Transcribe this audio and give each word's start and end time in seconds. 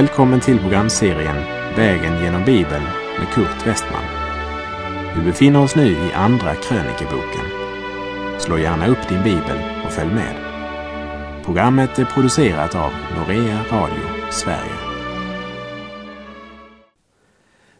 Välkommen 0.00 0.40
till 0.40 0.58
programserien 0.58 1.36
Vägen 1.76 2.22
genom 2.22 2.44
Bibeln 2.44 2.84
med 3.18 3.28
Kurt 3.34 3.66
Westman. 3.66 4.04
Vi 5.16 5.24
befinner 5.24 5.62
oss 5.62 5.76
nu 5.76 5.90
i 5.90 6.12
Andra 6.12 6.54
krönikeboken. 6.54 7.44
Slå 8.38 8.58
gärna 8.58 8.86
upp 8.86 9.08
din 9.08 9.22
bibel 9.22 9.58
och 9.84 9.92
följ 9.92 10.14
med. 10.14 10.34
Programmet 11.44 11.98
är 11.98 12.04
producerat 12.04 12.74
av 12.74 12.92
Norea 13.16 13.60
Radio 13.70 14.30
Sverige. 14.30 14.76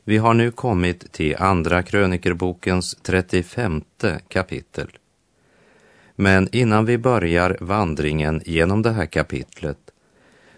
Vi 0.05 0.17
har 0.17 0.35
nu 0.35 0.51
kommit 0.51 1.13
till 1.13 1.37
Andra 1.37 1.83
krönikerbokens 1.83 2.97
35 3.03 3.83
kapitel. 4.29 4.89
Men 6.15 6.49
innan 6.53 6.85
vi 6.85 6.99
börjar 6.99 7.57
vandringen 7.61 8.43
genom 8.45 8.83
det 8.83 8.93
här 8.93 9.07
kapitlet 9.07 9.79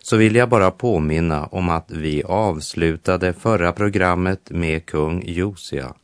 så 0.02 0.16
vill 0.16 0.36
jag 0.36 0.48
bara 0.48 0.70
påminna 0.70 1.46
om 1.46 1.68
att 1.68 1.90
vi 1.90 2.22
avslutade 2.22 3.32
förra 3.32 3.72
programmet 3.72 4.50
med 4.50 4.86
kung 4.86 5.22
Josia, 5.26 5.94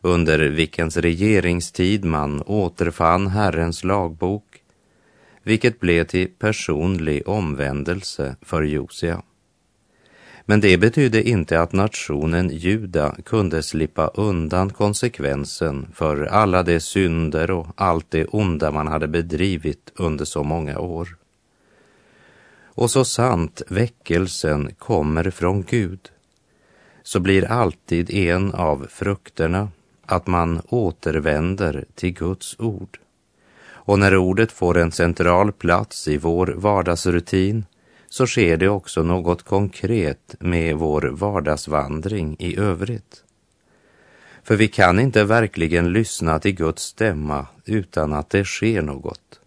under 0.00 0.38
vilkens 0.38 0.96
regeringstid 0.96 2.04
man 2.04 2.42
återfann 2.42 3.26
Herrens 3.26 3.84
lagbok, 3.84 4.44
vilket 5.42 5.80
blev 5.80 6.04
till 6.04 6.28
personlig 6.28 7.28
omvändelse 7.28 8.36
för 8.42 8.62
Josia. 8.62 9.22
Men 10.44 10.60
det 10.60 10.78
betydde 10.78 11.28
inte 11.28 11.60
att 11.60 11.72
nationen 11.72 12.50
Juda 12.50 13.16
kunde 13.24 13.62
slippa 13.62 14.06
undan 14.06 14.70
konsekvensen 14.70 15.86
för 15.94 16.24
alla 16.24 16.62
de 16.62 16.80
synder 16.80 17.50
och 17.50 17.66
allt 17.76 18.10
det 18.10 18.24
onda 18.26 18.70
man 18.70 18.86
hade 18.86 19.08
bedrivit 19.08 19.92
under 19.96 20.24
så 20.24 20.42
många 20.42 20.78
år. 20.78 21.08
Och 22.78 22.90
så 22.90 23.04
sant 23.04 23.62
väckelsen 23.68 24.74
kommer 24.78 25.30
från 25.30 25.62
Gud, 25.62 26.10
så 27.02 27.20
blir 27.20 27.44
alltid 27.44 28.10
en 28.10 28.54
av 28.54 28.86
frukterna 28.90 29.68
att 30.06 30.26
man 30.26 30.62
återvänder 30.68 31.84
till 31.94 32.12
Guds 32.12 32.56
ord. 32.58 32.98
Och 33.68 33.98
när 33.98 34.16
ordet 34.16 34.52
får 34.52 34.78
en 34.78 34.92
central 34.92 35.52
plats 35.52 36.08
i 36.08 36.16
vår 36.16 36.46
vardagsrutin 36.46 37.64
så 38.08 38.26
sker 38.26 38.56
det 38.56 38.68
också 38.68 39.02
något 39.02 39.42
konkret 39.42 40.34
med 40.40 40.76
vår 40.76 41.02
vardagsvandring 41.02 42.36
i 42.38 42.58
övrigt. 42.58 43.24
För 44.42 44.56
vi 44.56 44.68
kan 44.68 45.00
inte 45.00 45.24
verkligen 45.24 45.92
lyssna 45.92 46.38
till 46.38 46.54
Guds 46.54 46.82
stämma 46.82 47.46
utan 47.64 48.12
att 48.12 48.30
det 48.30 48.44
sker 48.44 48.82
något. 48.82 49.40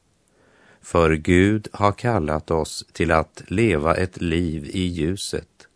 För 0.81 1.13
Gud 1.13 1.67
har 1.71 1.91
kallat 1.91 2.51
oss 2.51 2.85
till 2.91 3.11
att 3.11 3.43
leva 3.47 3.95
ett 3.95 4.21
liv 4.21 4.65
i 4.65 4.81
ljuset, 4.81 5.67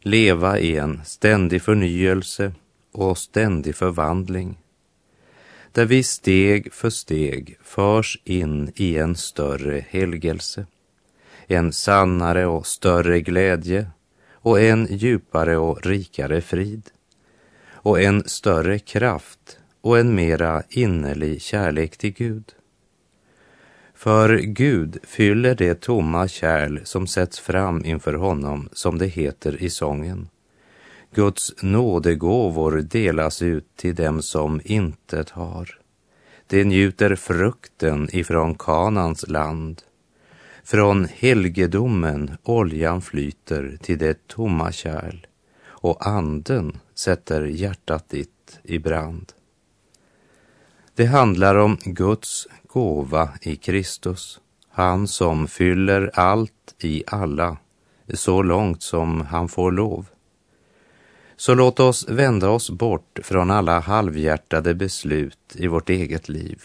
leva 0.00 0.58
i 0.58 0.76
en 0.76 1.00
ständig 1.04 1.62
förnyelse 1.62 2.52
och 2.92 3.18
ständig 3.18 3.74
förvandling, 3.74 4.58
där 5.72 5.84
vi 5.84 6.02
steg 6.02 6.72
för 6.72 6.90
steg 6.90 7.58
förs 7.62 8.18
in 8.24 8.72
i 8.76 8.96
en 8.96 9.16
större 9.16 9.84
helgelse, 9.88 10.66
en 11.46 11.72
sannare 11.72 12.46
och 12.46 12.66
större 12.66 13.20
glädje 13.20 13.90
och 14.32 14.60
en 14.60 14.86
djupare 14.90 15.56
och 15.56 15.86
rikare 15.86 16.40
frid 16.40 16.82
och 17.70 18.00
en 18.00 18.28
större 18.28 18.78
kraft 18.78 19.58
och 19.80 19.98
en 19.98 20.14
mera 20.14 20.62
innerlig 20.68 21.42
kärlek 21.42 21.96
till 21.96 22.12
Gud. 22.12 22.54
För 23.98 24.38
Gud 24.38 24.98
fyller 25.02 25.54
det 25.54 25.80
tomma 25.80 26.28
kärl 26.28 26.80
som 26.84 27.06
sätts 27.06 27.38
fram 27.40 27.84
inför 27.84 28.14
honom, 28.14 28.68
som 28.72 28.98
det 28.98 29.06
heter 29.06 29.62
i 29.62 29.70
sången. 29.70 30.28
Guds 31.14 31.62
nådegåvor 31.62 32.72
delas 32.72 33.42
ut 33.42 33.76
till 33.76 33.94
dem 33.94 34.22
som 34.22 34.60
intet 34.64 35.30
har. 35.30 35.78
De 36.46 36.64
njuter 36.64 37.14
frukten 37.14 38.08
ifrån 38.12 38.54
Kanans 38.54 39.28
land. 39.28 39.82
Från 40.64 41.08
helgedomen 41.14 42.36
oljan 42.42 43.02
flyter 43.02 43.78
till 43.82 43.98
det 43.98 44.26
tomma 44.26 44.72
kärl 44.72 45.26
och 45.62 46.06
anden 46.06 46.78
sätter 46.94 47.44
hjärtat 47.44 48.08
ditt 48.08 48.60
i 48.62 48.78
brand. 48.78 49.32
Det 50.94 51.06
handlar 51.06 51.54
om 51.54 51.78
Guds 51.84 52.48
gåva 52.68 53.28
i 53.42 53.56
Kristus, 53.56 54.40
han 54.70 55.08
som 55.08 55.48
fyller 55.48 56.10
allt 56.14 56.74
i 56.80 57.04
alla, 57.06 57.56
så 58.14 58.42
långt 58.42 58.82
som 58.82 59.20
han 59.20 59.48
får 59.48 59.72
lov. 59.72 60.06
Så 61.36 61.54
låt 61.54 61.80
oss 61.80 62.08
vända 62.08 62.50
oss 62.50 62.70
bort 62.70 63.18
från 63.22 63.50
alla 63.50 63.80
halvhjärtade 63.80 64.74
beslut 64.74 65.38
i 65.54 65.66
vårt 65.66 65.90
eget 65.90 66.28
liv 66.28 66.62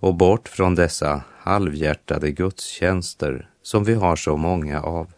och 0.00 0.14
bort 0.14 0.48
från 0.48 0.74
dessa 0.74 1.22
halvhjärtade 1.38 2.30
gudstjänster 2.30 3.48
som 3.62 3.84
vi 3.84 3.94
har 3.94 4.16
så 4.16 4.36
många 4.36 4.82
av. 4.82 5.12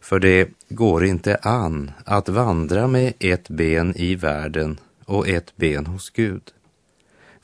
För 0.00 0.18
det 0.18 0.48
går 0.68 1.04
inte 1.04 1.36
an 1.36 1.90
att 2.04 2.28
vandra 2.28 2.86
med 2.86 3.12
ett 3.18 3.48
ben 3.48 3.96
i 3.96 4.14
världen 4.14 4.80
och 5.04 5.28
ett 5.28 5.56
ben 5.56 5.86
hos 5.86 6.10
Gud. 6.10 6.42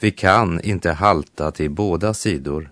Vi 0.01 0.11
kan 0.11 0.61
inte 0.61 0.91
halta 0.93 1.51
till 1.51 1.71
båda 1.71 2.15
sidor. 2.15 2.71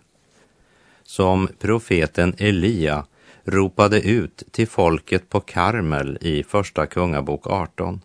Som 1.03 1.49
profeten 1.59 2.35
Elia 2.39 3.07
ropade 3.45 4.01
ut 4.01 4.43
till 4.51 4.69
folket 4.69 5.29
på 5.29 5.41
Karmel 5.41 6.19
i 6.21 6.43
Första 6.43 6.87
Kungabok 6.87 7.47
18. 7.47 8.01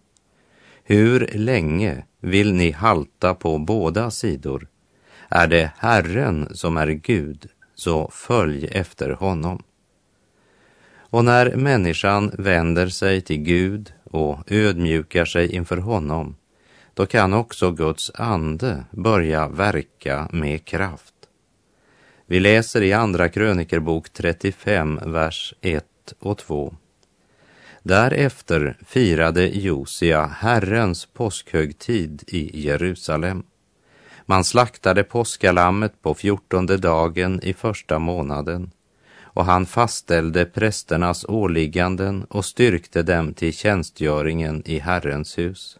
Hur 0.83 1.29
länge 1.33 2.03
vill 2.19 2.53
ni 2.53 2.71
halta 2.71 3.35
på 3.35 3.57
båda 3.57 4.11
sidor? 4.11 4.67
Är 5.29 5.47
det 5.47 5.71
Herren 5.77 6.47
som 6.51 6.77
är 6.77 6.87
Gud, 6.87 7.47
så 7.75 8.09
följ 8.13 8.67
efter 8.71 9.09
honom. 9.09 9.63
Och 10.97 11.25
när 11.25 11.55
människan 11.55 12.31
vänder 12.37 12.87
sig 12.87 13.21
till 13.21 13.37
Gud 13.37 13.93
och 14.03 14.51
ödmjukar 14.51 15.25
sig 15.25 15.51
inför 15.55 15.77
honom, 15.77 16.35
då 16.93 17.05
kan 17.05 17.33
också 17.33 17.71
Guds 17.71 18.11
ande 18.15 18.83
börja 18.91 19.47
verka 19.47 20.27
med 20.31 20.65
kraft. 20.65 21.13
Vi 22.25 22.39
läser 22.39 22.81
i 22.81 22.93
Andra 22.93 23.29
krönikerbok 23.29 24.09
35, 24.09 24.99
vers 25.05 25.53
1 25.61 25.85
och 26.19 26.37
2. 26.37 26.75
Därefter 27.83 28.77
firade 28.87 29.47
Josia 29.47 30.25
Herrens 30.25 31.05
påskhögtid 31.05 32.23
i 32.27 32.61
Jerusalem. 32.61 33.43
Man 34.25 34.43
slaktade 34.43 35.03
påskalammet 35.03 36.01
på 36.01 36.13
fjortonde 36.13 36.77
dagen 36.77 37.39
i 37.43 37.53
första 37.53 37.99
månaden 37.99 38.71
och 39.33 39.45
han 39.45 39.65
fastställde 39.65 40.45
prästernas 40.45 41.25
åligganden 41.25 42.23
och 42.23 42.45
styrkte 42.45 43.03
dem 43.03 43.33
till 43.33 43.53
tjänstgöringen 43.53 44.63
i 44.65 44.79
Herrens 44.79 45.37
hus. 45.37 45.77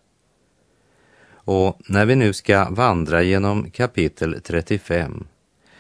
Och 1.44 1.82
när 1.88 2.06
vi 2.06 2.16
nu 2.16 2.34
ska 2.34 2.70
vandra 2.70 3.22
genom 3.22 3.72
kapitel 3.72 4.42
35 4.44 5.28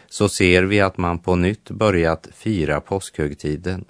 så 0.09 0.29
ser 0.29 0.63
vi 0.63 0.81
att 0.81 0.97
man 0.97 1.19
på 1.19 1.35
nytt 1.35 1.69
börjat 1.69 2.27
fira 2.33 2.81
påskhögtiden. 2.81 3.85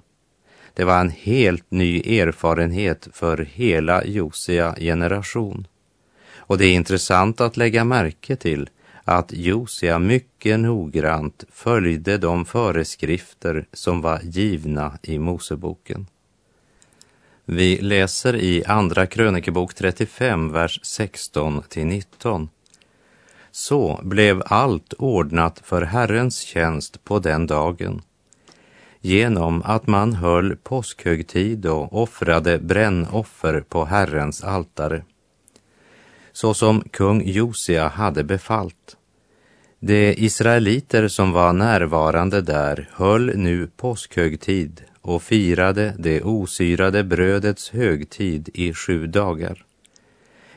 Det 0.73 0.83
var 0.83 0.99
en 0.99 1.09
helt 1.09 1.71
ny 1.71 2.19
erfarenhet 2.19 3.07
för 3.13 3.37
hela 3.37 4.05
Josia 4.05 4.75
generation. 4.79 5.67
Och 6.35 6.57
det 6.57 6.65
är 6.65 6.73
intressant 6.73 7.41
att 7.41 7.57
lägga 7.57 7.83
märke 7.83 8.35
till 8.35 8.69
att 9.03 9.33
Josia 9.33 9.99
mycket 9.99 10.59
noggrant 10.59 11.43
följde 11.51 12.17
de 12.17 12.45
föreskrifter 12.45 13.65
som 13.73 14.01
var 14.01 14.19
givna 14.23 14.97
i 15.03 15.19
Moseboken. 15.19 16.07
Vi 17.53 17.81
läser 17.81 18.35
i 18.35 18.63
Andra 18.65 19.05
krönikebok 19.05 19.73
35, 19.73 20.51
vers 20.51 20.79
16 20.83 21.63
till 21.69 21.85
19. 21.85 22.49
Så 23.51 23.99
blev 24.03 24.43
allt 24.45 24.93
ordnat 24.93 25.61
för 25.63 25.81
Herrens 25.81 26.39
tjänst 26.39 27.03
på 27.03 27.19
den 27.19 27.47
dagen 27.47 28.01
genom 29.01 29.61
att 29.65 29.87
man 29.87 30.13
höll 30.13 30.55
påskhögtid 30.55 31.65
och 31.65 32.01
offrade 32.01 32.59
brännoffer 32.59 33.61
på 33.69 33.85
Herrens 33.85 34.43
altare 34.43 35.03
så 36.31 36.53
som 36.53 36.81
kung 36.81 37.23
Josia 37.25 37.87
hade 37.87 38.23
befallt. 38.23 38.97
De 39.79 40.13
israeliter 40.17 41.07
som 41.07 41.31
var 41.31 41.53
närvarande 41.53 42.41
där 42.41 42.89
höll 42.91 43.37
nu 43.37 43.67
påskhögtid 43.67 44.81
och 45.01 45.23
firade 45.23 45.95
det 45.99 46.21
osyrade 46.21 47.03
brödets 47.03 47.69
högtid 47.69 48.49
i 48.53 48.73
sju 48.73 49.07
dagar. 49.07 49.65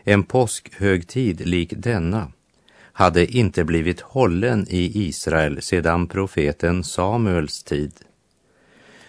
En 0.05 0.23
påskhögtid 0.23 1.47
lik 1.47 1.73
denna 1.77 2.33
hade 2.93 3.27
inte 3.27 3.65
blivit 3.65 4.01
hållen 4.01 4.67
i 4.69 5.07
Israel 5.09 5.63
sedan 5.63 6.07
profeten 6.07 6.85
Samuels 6.85 7.63
tid. 7.63 7.93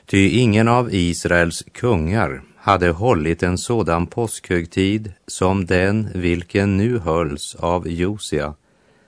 Ty 0.05 0.29
ingen 0.29 0.67
av 0.67 0.93
Israels 0.93 1.63
kungar 1.71 2.41
hade 2.57 2.89
hållit 2.89 3.43
en 3.43 3.57
sådan 3.57 4.07
påskhögtid 4.07 5.13
som 5.27 5.65
den 5.65 6.09
vilken 6.15 6.77
nu 6.77 6.99
hölls 6.99 7.55
av 7.55 7.87
Josia 7.87 8.53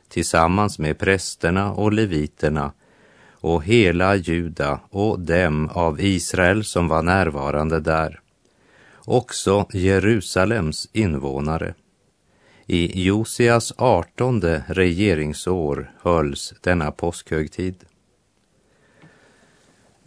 tillsammans 0.08 0.80
med 0.80 0.98
prästerna 1.00 1.74
och 1.74 1.94
leviterna 1.94 2.72
och 3.54 3.64
hela 3.64 4.16
Juda 4.16 4.80
och 4.90 5.20
dem 5.20 5.70
av 5.70 6.02
Israel 6.02 6.64
som 6.64 6.88
var 6.88 7.02
närvarande 7.02 7.80
där. 7.80 8.20
Också 8.96 9.68
Jerusalems 9.72 10.90
invånare. 10.94 11.74
I 12.66 13.04
Josias 13.04 13.74
artonde 13.78 14.64
regeringsår 14.68 15.92
hölls 16.02 16.54
denna 16.62 16.92
påskhögtid. 16.92 17.76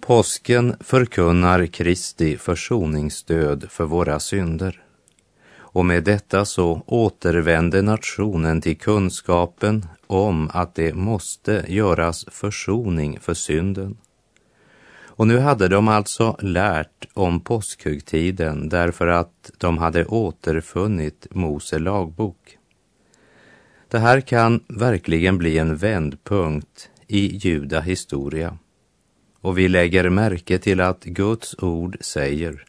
Påsken 0.01 0.77
förkunnar 0.81 1.67
Kristi 1.67 2.37
försoningsdöd 2.37 3.71
för 3.71 3.85
våra 3.85 4.21
synder. 4.21 4.83
Och 5.72 5.84
med 5.84 6.05
detta 6.05 6.44
så 6.44 6.82
återvände 6.87 7.82
nationen 7.82 8.61
till 8.61 8.78
kunskapen 8.78 9.87
om 10.06 10.50
att 10.52 10.75
det 10.75 10.94
måste 10.94 11.64
göras 11.69 12.25
försoning 12.31 13.20
för 13.20 13.34
synden. 13.34 13.96
Och 15.20 15.26
nu 15.26 15.38
hade 15.38 15.69
de 15.69 15.88
alltså 15.88 16.37
lärt 16.40 17.06
om 17.14 17.40
påskhögtiden 17.40 18.69
därför 18.69 19.06
att 19.06 19.50
de 19.58 19.78
hade 19.78 20.05
återfunnit 20.05 21.26
Mose 21.31 21.78
lagbok. 21.78 22.58
Det 23.88 23.99
här 23.99 24.20
kan 24.20 24.61
verkligen 24.69 25.38
bli 25.38 25.58
en 25.58 25.76
vändpunkt 25.76 26.90
i 27.06 27.37
juda 27.37 27.81
historia. 27.81 28.58
Och 29.40 29.58
vi 29.58 29.69
lägger 29.69 30.08
märke 30.08 30.58
till 30.58 30.81
att 30.81 31.05
Guds 31.05 31.56
ord 31.58 31.96
säger 32.00 32.64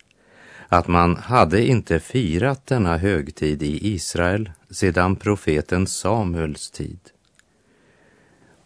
att 0.73 0.87
man 0.87 1.15
hade 1.15 1.65
inte 1.65 1.99
firat 1.99 2.67
denna 2.67 2.97
högtid 2.97 3.63
i 3.63 3.93
Israel 3.93 4.51
sedan 4.69 5.15
profeten 5.15 5.87
Samuels 5.87 6.71
tid. 6.71 6.99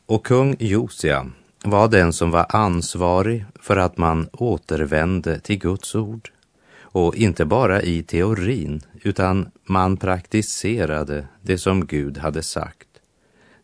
Och 0.05 0.25
kung 0.25 0.55
Josia 0.59 1.31
var 1.63 1.87
den 1.87 2.13
som 2.13 2.31
var 2.31 2.45
ansvarig 2.49 3.45
för 3.61 3.77
att 3.77 3.97
man 3.97 4.29
återvände 4.33 5.39
till 5.39 5.59
Guds 5.59 5.95
ord. 5.95 6.31
Och 6.79 7.15
inte 7.15 7.45
bara 7.45 7.81
i 7.81 8.03
teorin, 8.03 8.81
utan 9.01 9.51
man 9.63 9.97
praktiserade 9.97 11.27
det 11.41 11.57
som 11.57 11.85
Gud 11.85 12.17
hade 12.17 12.43
sagt. 12.43 12.89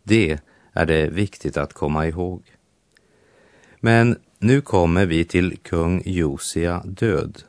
Det 0.03 0.39
är 0.73 0.85
det 0.85 1.09
viktigt 1.09 1.57
att 1.57 1.73
komma 1.73 2.07
ihåg. 2.07 2.43
Men 3.79 4.17
nu 4.39 4.61
kommer 4.61 5.05
vi 5.05 5.25
till 5.25 5.57
kung 5.57 6.01
Josia 6.05 6.81
död 6.85 7.43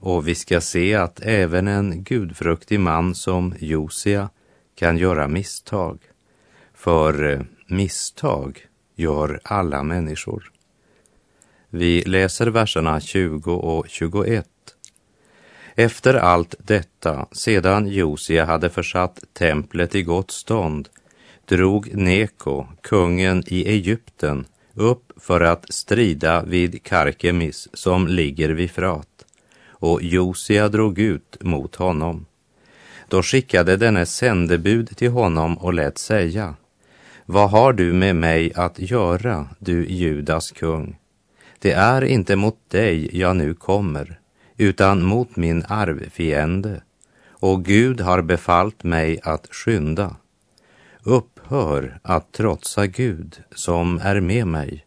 och 0.00 0.28
vi 0.28 0.34
ska 0.34 0.60
se 0.60 0.94
att 0.94 1.20
även 1.20 1.68
en 1.68 2.02
gudfruktig 2.02 2.80
man 2.80 3.14
som 3.14 3.54
Josia 3.58 4.30
kan 4.74 4.96
göra 4.96 5.28
misstag. 5.28 5.98
För 6.74 7.32
eh, 7.32 7.40
misstag 7.66 8.66
gör 8.96 9.40
alla 9.44 9.82
människor. 9.82 10.50
Vi 11.70 12.02
läser 12.02 12.46
verserna 12.46 13.00
20 13.00 13.54
och 13.54 13.88
21. 13.88 14.48
Efter 15.74 16.14
allt 16.14 16.54
detta, 16.58 17.26
sedan 17.32 17.88
Josia 17.88 18.44
hade 18.44 18.70
försatt 18.70 19.24
templet 19.32 19.94
i 19.94 20.02
gott 20.02 20.30
stånd, 20.30 20.88
drog 21.44 21.94
Neko, 21.94 22.66
kungen 22.80 23.44
i 23.46 23.68
Egypten, 23.68 24.44
upp 24.74 25.12
för 25.16 25.40
att 25.40 25.72
strida 25.74 26.42
vid 26.42 26.82
Karkemis 26.82 27.68
som 27.72 28.08
ligger 28.08 28.48
vid 28.48 28.70
Frat 28.70 29.18
och 29.78 30.02
Josia 30.02 30.68
drog 30.68 30.98
ut 30.98 31.36
mot 31.40 31.76
honom. 31.76 32.26
Då 33.08 33.22
skickade 33.22 33.76
denne 33.76 34.06
sändebud 34.06 34.96
till 34.96 35.10
honom 35.10 35.58
och 35.58 35.74
lät 35.74 35.98
säga 35.98 36.54
Vad 37.26 37.50
har 37.50 37.72
du 37.72 37.92
med 37.92 38.16
mig 38.16 38.52
att 38.54 38.78
göra, 38.78 39.48
du 39.58 39.86
Judas 39.86 40.50
kung? 40.50 40.98
Det 41.58 41.72
är 41.72 42.04
inte 42.04 42.36
mot 42.36 42.70
dig 42.70 43.18
jag 43.18 43.36
nu 43.36 43.54
kommer, 43.54 44.20
utan 44.56 45.02
mot 45.02 45.36
min 45.36 45.64
arvfiende, 45.68 46.82
och 47.30 47.64
Gud 47.64 48.00
har 48.00 48.22
befallt 48.22 48.84
mig 48.84 49.20
att 49.22 49.48
skynda. 49.50 50.16
Upphör 51.02 52.00
att 52.02 52.32
trotsa 52.32 52.86
Gud 52.86 53.42
som 53.54 54.00
är 54.02 54.20
med 54.20 54.46
mig 54.46 54.84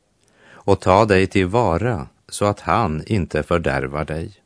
och 0.51 0.79
ta 0.79 1.05
dig 1.05 1.27
till 1.27 1.47
vara 1.47 2.07
så 2.29 2.45
att 2.45 2.59
han 2.59 3.03
inte 3.05 3.43
fördärvar 3.43 4.05
dig. 4.05 4.40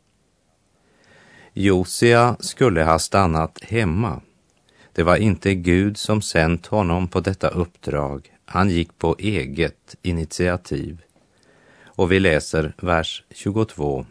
Josia 1.57 2.35
skulle 2.39 2.83
ha 2.83 2.99
stannat 2.99 3.63
hemma. 3.63 4.21
Det 4.93 5.03
var 5.03 5.15
inte 5.15 5.55
Gud 5.55 5.97
som 5.97 6.21
sänt 6.21 6.65
honom 6.65 7.07
på 7.07 7.19
detta 7.19 7.47
uppdrag. 7.47 8.33
Han 8.45 8.69
gick 8.69 8.97
på 8.97 9.15
eget 9.19 9.95
initiativ. 10.01 11.01
Och 11.85 12.11
vi 12.11 12.19
läser 12.19 12.73
vers 12.77 13.23
22. 13.29 14.05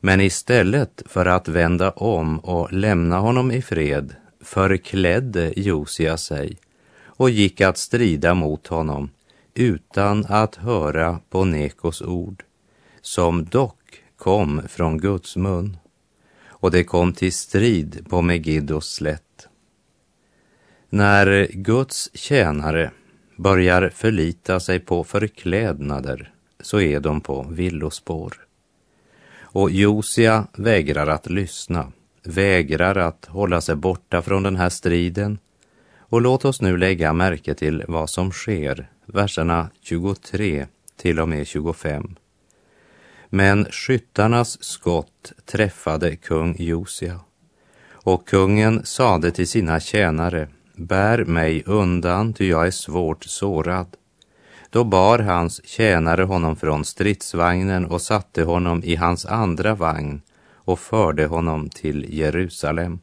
Men 0.00 0.20
istället 0.20 1.02
för 1.06 1.26
att 1.26 1.48
vända 1.48 1.90
om 1.90 2.38
och 2.38 2.72
lämna 2.72 3.18
honom 3.18 3.52
i 3.52 3.62
fred 3.62 4.14
förklädde 4.40 5.52
Josia 5.56 6.16
sig 6.16 6.56
och 7.04 7.30
gick 7.30 7.60
att 7.60 7.78
strida 7.78 8.34
mot 8.34 8.66
honom 8.66 9.10
utan 9.54 10.26
att 10.28 10.54
höra 10.54 11.20
på 11.30 11.44
Nekos 11.44 12.02
ord, 12.02 12.44
som 13.00 13.44
dock 13.44 14.02
kom 14.16 14.62
från 14.68 14.98
Guds 14.98 15.36
mun. 15.36 15.76
Och 16.62 16.70
det 16.70 16.84
kom 16.84 17.12
till 17.12 17.32
strid 17.32 18.06
på 18.08 18.22
Megiddos 18.22 18.92
slätt. 18.94 19.48
När 20.90 21.48
Guds 21.52 22.10
tjänare 22.14 22.90
börjar 23.36 23.88
förlita 23.94 24.60
sig 24.60 24.80
på 24.80 25.04
förklädnader 25.04 26.32
så 26.60 26.80
är 26.80 27.00
de 27.00 27.20
på 27.20 27.46
villospår. 27.50 28.34
Och 29.40 29.70
Josia 29.70 30.46
vägrar 30.56 31.06
att 31.06 31.30
lyssna, 31.30 31.92
vägrar 32.24 32.96
att 32.96 33.24
hålla 33.24 33.60
sig 33.60 33.76
borta 33.76 34.22
från 34.22 34.42
den 34.42 34.56
här 34.56 34.70
striden. 34.70 35.38
Och 35.98 36.20
låt 36.20 36.44
oss 36.44 36.60
nu 36.60 36.76
lägga 36.76 37.12
märke 37.12 37.54
till 37.54 37.84
vad 37.88 38.10
som 38.10 38.32
sker 38.32 38.90
verserna 39.06 39.70
23 39.80 40.66
till 40.96 41.20
och 41.20 41.28
med 41.28 41.46
25. 41.46 42.16
Men 43.34 43.64
skyttarnas 43.70 44.62
skott 44.62 45.32
träffade 45.44 46.16
kung 46.16 46.56
Josia 46.58 47.20
och 47.92 48.28
kungen 48.28 48.84
sade 48.84 49.30
till 49.30 49.48
sina 49.48 49.80
tjänare, 49.80 50.48
bär 50.76 51.24
mig 51.24 51.62
undan, 51.66 52.32
ty 52.32 52.48
jag 52.48 52.66
är 52.66 52.70
svårt 52.70 53.24
sårad. 53.24 53.86
Då 54.70 54.84
bar 54.84 55.18
hans 55.18 55.66
tjänare 55.66 56.22
honom 56.22 56.56
från 56.56 56.84
stridsvagnen 56.84 57.84
och 57.84 58.02
satte 58.02 58.42
honom 58.42 58.84
i 58.84 58.96
hans 58.96 59.26
andra 59.26 59.74
vagn 59.74 60.22
och 60.54 60.78
förde 60.78 61.26
honom 61.26 61.68
till 61.68 62.18
Jerusalem. 62.18 62.98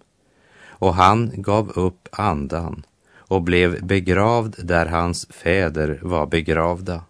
Och 0.67 0.95
han 0.95 1.31
gav 1.35 1.69
upp 1.69 2.07
andan 2.11 2.85
och 3.17 3.41
blev 3.41 3.85
begravd 3.85 4.55
där 4.63 4.85
hans 4.85 5.27
fäder 5.29 5.99
var 6.01 6.25
begravda. 6.25 7.03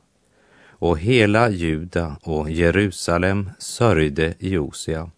Och 0.80 1.00
hela 1.00 1.50
Juda 1.50 2.18
och 2.24 2.50
Jerusalem 2.50 3.50
sörjde 3.60 4.34
Josia. 4.40 5.12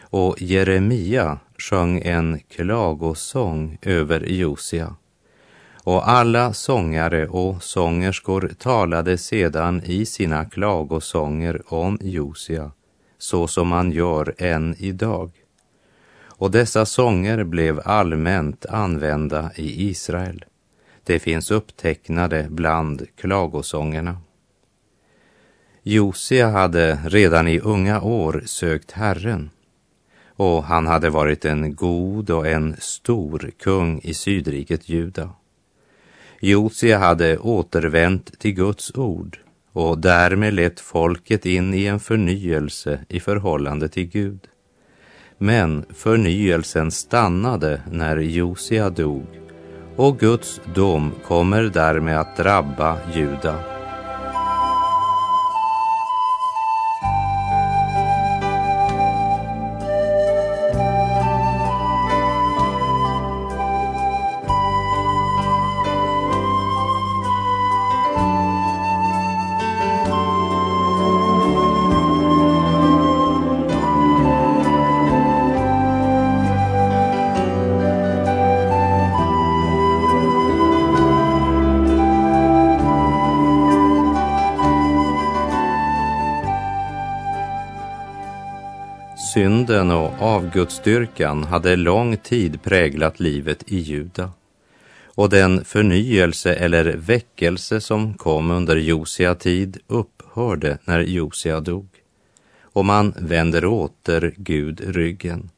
Och 0.00 0.42
Jeremia 0.42 1.38
sjöng 1.58 2.00
en 2.04 2.40
klagosång 2.40 3.78
över 3.82 4.20
Josia. 4.20 4.96
Och 5.84 6.08
alla 6.08 6.52
sångare 6.52 7.28
och 7.28 7.62
sångerskor 7.62 8.50
talade 8.58 9.18
sedan 9.18 9.82
i 9.84 10.06
sina 10.06 10.44
klagosånger 10.44 11.62
om 11.66 11.98
Josia, 12.00 12.70
så 13.18 13.46
som 13.46 13.68
man 13.68 13.92
gör 13.92 14.34
än 14.38 14.74
idag 14.78 15.30
och 16.36 16.50
dessa 16.50 16.86
sånger 16.86 17.44
blev 17.44 17.80
allmänt 17.84 18.66
använda 18.66 19.50
i 19.56 19.88
Israel. 19.88 20.44
Det 21.04 21.18
finns 21.18 21.50
upptecknade 21.50 22.46
bland 22.50 23.06
klagosångerna. 23.16 24.16
Josia 25.86 26.48
hade 26.48 26.98
redan 27.04 27.48
i 27.48 27.60
unga 27.60 28.00
år 28.00 28.42
sökt 28.46 28.92
Herren 28.92 29.50
och 30.36 30.64
han 30.64 30.86
hade 30.86 31.10
varit 31.10 31.44
en 31.44 31.74
god 31.74 32.30
och 32.30 32.46
en 32.46 32.76
stor 32.78 33.50
kung 33.58 34.00
i 34.02 34.14
sydriket 34.14 34.88
Juda. 34.88 35.30
Josia 36.40 36.98
hade 36.98 37.38
återvänt 37.38 38.38
till 38.38 38.54
Guds 38.54 38.94
ord 38.94 39.38
och 39.72 39.98
därmed 39.98 40.54
lett 40.54 40.80
folket 40.80 41.46
in 41.46 41.74
i 41.74 41.86
en 41.86 42.00
förnyelse 42.00 43.00
i 43.08 43.20
förhållande 43.20 43.88
till 43.88 44.06
Gud. 44.06 44.40
Men 45.38 45.84
förnyelsen 45.94 46.90
stannade 46.90 47.80
när 47.90 48.16
Josia 48.16 48.90
dog 48.90 49.26
och 49.96 50.18
Guds 50.18 50.60
dom 50.74 51.12
kommer 51.26 51.62
därmed 51.62 52.20
att 52.20 52.36
drabba 52.36 52.98
Juda. 53.14 53.73
Synden 89.34 89.90
och 89.90 90.22
avgudsdyrkan 90.22 91.44
hade 91.44 91.76
lång 91.76 92.16
tid 92.16 92.62
präglat 92.62 93.20
livet 93.20 93.62
i 93.66 93.78
Juda. 93.78 94.30
Och 95.04 95.28
den 95.30 95.64
förnyelse 95.64 96.54
eller 96.54 96.84
väckelse 96.84 97.80
som 97.80 98.14
kom 98.14 98.50
under 98.50 98.76
Josia 98.76 99.34
tid 99.34 99.78
upphörde 99.86 100.78
när 100.84 101.00
Josia 101.00 101.60
dog. 101.60 101.88
Och 102.62 102.84
man 102.84 103.14
vänder 103.18 103.64
åter 103.64 104.34
Gud 104.36 104.80
ryggen. 104.96 105.50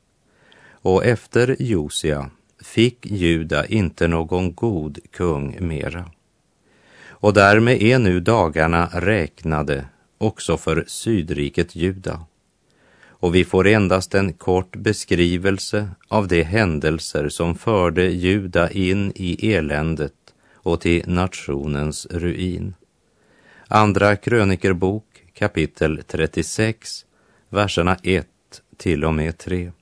Och 0.71 1.05
efter 1.05 1.57
Josia 1.59 2.31
fick 2.65 3.07
Juda 3.07 3.67
inte 3.67 4.09
någon 4.09 4.55
god 4.55 4.99
kung 5.13 5.57
mera. 5.61 6.11
Och 7.09 7.33
därmed 7.33 7.83
är 7.83 7.99
nu 7.99 8.21
dagarna 8.21 8.89
räknade 8.93 9.85
också 10.19 10.57
för 10.57 10.85
sydriket 10.87 11.77
Juda. 11.77 12.21
Och 13.19 13.35
vi 13.35 13.45
får 13.45 13.67
endast 13.67 14.15
en 14.15 14.33
kort 14.33 14.77
beskrivelse 14.77 15.89
av 16.09 16.29
de 16.29 16.43
händelser 16.43 17.29
som 17.29 17.55
förde 17.55 18.03
Juda 18.03 18.71
in 18.71 19.13
i 19.15 19.55
eländet 19.55 20.13
och 20.55 20.81
till 20.81 21.03
nationens 21.07 22.07
ruin. 22.11 22.75
Andra 23.69 24.17
krönikerbok 24.17 25.05
kapitel 25.35 26.03
36, 26.07 27.05
verserna 27.49 27.97
1 28.03 28.27
till 28.77 29.05
och 29.05 29.15
med 29.15 29.39
3. 29.39 29.73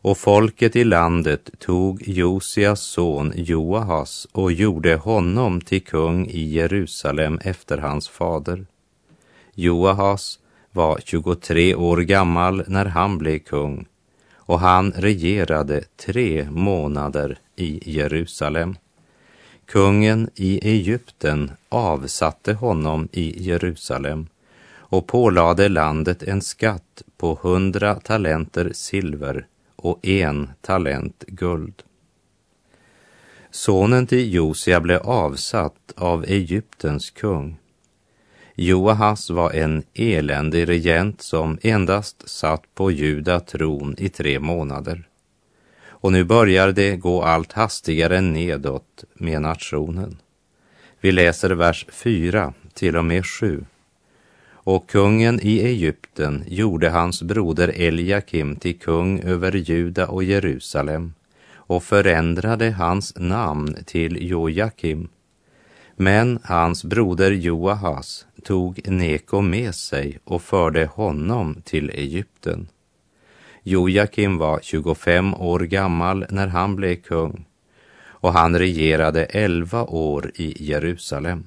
Och 0.00 0.18
folket 0.18 0.76
i 0.76 0.84
landet 0.84 1.50
tog 1.58 2.08
Josias 2.08 2.80
son 2.80 3.32
Joahas 3.36 4.26
och 4.32 4.52
gjorde 4.52 4.96
honom 4.96 5.60
till 5.60 5.82
kung 5.82 6.26
i 6.26 6.40
Jerusalem 6.40 7.38
efter 7.42 7.78
hans 7.78 8.08
fader. 8.08 8.66
Joahas 9.54 10.38
var 10.78 11.00
23 11.04 11.74
år 11.74 11.96
gammal 11.96 12.64
när 12.66 12.84
han 12.84 13.18
blev 13.18 13.38
kung 13.38 13.86
och 14.36 14.60
han 14.60 14.92
regerade 14.92 15.84
tre 15.96 16.50
månader 16.50 17.38
i 17.56 17.92
Jerusalem. 17.92 18.76
Kungen 19.66 20.30
i 20.34 20.68
Egypten 20.68 21.50
avsatte 21.68 22.52
honom 22.52 23.08
i 23.12 23.42
Jerusalem 23.42 24.26
och 24.70 25.06
pålade 25.06 25.68
landet 25.68 26.22
en 26.22 26.42
skatt 26.42 27.02
på 27.16 27.38
hundra 27.42 27.94
talenter 27.94 28.70
silver 28.74 29.46
och 29.76 30.06
en 30.06 30.50
talent 30.60 31.24
guld. 31.26 31.82
Sonen 33.50 34.06
till 34.06 34.34
Josia 34.34 34.80
blev 34.80 35.00
avsatt 35.02 35.92
av 35.96 36.24
Egyptens 36.24 37.10
kung. 37.10 37.58
Joahas 38.60 39.30
var 39.30 39.52
en 39.52 39.82
eländig 39.94 40.68
regent 40.68 41.22
som 41.22 41.58
endast 41.62 42.28
satt 42.28 42.74
på 42.74 42.90
Juda 42.90 43.40
tron 43.40 43.94
i 43.98 44.08
tre 44.08 44.40
månader. 44.40 45.08
Och 45.86 46.12
nu 46.12 46.24
börjar 46.24 46.72
det 46.72 46.96
gå 46.96 47.22
allt 47.22 47.52
hastigare 47.52 48.20
nedåt 48.20 49.04
med 49.14 49.42
nationen. 49.42 50.16
Vi 51.00 51.12
läser 51.12 51.50
vers 51.50 51.86
4 51.88 52.52
till 52.74 52.96
och 52.96 53.04
med 53.04 53.26
7 53.26 53.64
och 54.68 54.88
kungen 54.88 55.40
i 55.42 55.58
Egypten 55.58 56.44
gjorde 56.46 56.90
hans 56.90 57.22
broder 57.22 57.72
Eliakim 57.76 58.56
till 58.56 58.78
kung 58.78 59.20
över 59.20 59.52
Juda 59.52 60.06
och 60.06 60.24
Jerusalem 60.24 61.12
och 61.54 61.82
förändrade 61.82 62.70
hans 62.70 63.14
namn 63.16 63.76
till 63.86 64.30
Jojakim. 64.30 65.08
Men 66.00 66.38
hans 66.44 66.84
broder 66.84 67.30
Joahas 67.30 68.26
tog 68.44 68.88
Neko 68.88 69.40
med 69.40 69.74
sig 69.74 70.18
och 70.24 70.42
förde 70.42 70.86
honom 70.86 71.62
till 71.64 71.90
Egypten. 71.90 72.68
Jojakim 73.62 74.38
var 74.38 74.60
25 74.62 75.34
år 75.34 75.60
gammal 75.60 76.26
när 76.30 76.46
han 76.46 76.76
blev 76.76 76.94
kung 76.96 77.46
och 78.00 78.32
han 78.32 78.58
regerade 78.58 79.24
11 79.24 79.84
år 79.84 80.30
i 80.34 80.64
Jerusalem. 80.64 81.46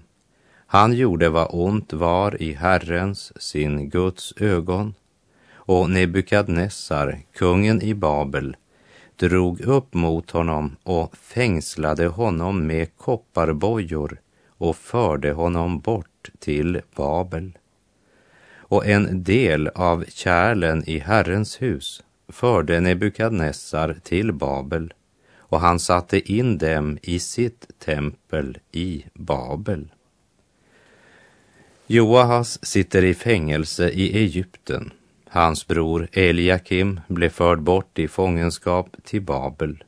Han 0.68 0.94
gjorde 0.94 1.30
vad 1.30 1.48
ont 1.52 1.94
var 1.94 2.42
i 2.42 2.54
Herrens, 2.54 3.42
sin 3.42 3.90
Guds 3.90 4.34
ögon, 4.38 4.94
och 5.54 5.90
Nebukadnessar, 5.90 7.20
kungen 7.34 7.82
i 7.82 7.94
Babel, 7.94 8.56
drog 9.16 9.62
upp 9.62 9.94
mot 9.94 10.32
honom 10.32 10.76
och 10.84 11.18
fängslade 11.18 12.08
honom 12.08 12.68
med 12.68 12.98
kopparbojor 12.98 14.18
och 14.62 14.76
förde 14.76 15.32
honom 15.32 15.80
bort 15.80 16.30
till 16.40 16.82
Babel. 16.96 17.52
Och 18.56 18.86
en 18.86 19.24
del 19.24 19.68
av 19.68 20.06
kärlen 20.08 20.84
i 20.90 21.00
Herrens 21.00 21.62
hus 21.62 22.04
förde 22.28 22.80
Nebukadnessar 22.80 23.98
till 24.04 24.34
Babel 24.34 24.94
och 25.38 25.60
han 25.60 25.80
satte 25.80 26.32
in 26.32 26.58
dem 26.58 26.98
i 27.02 27.20
sitt 27.20 27.80
tempel 27.80 28.58
i 28.72 29.06
Babel. 29.14 29.88
Joahas 31.88 32.66
sitter 32.66 33.04
i 33.04 33.14
fängelse 33.14 33.90
i 33.90 34.18
Egypten. 34.18 34.92
Hans 35.30 35.68
bror 35.68 36.08
Eliakim 36.12 37.00
blev 37.08 37.30
förd 37.30 37.62
bort 37.62 38.00
i 38.00 38.08
fångenskap 38.08 38.96
till 39.04 39.22
Babel. 39.22 39.84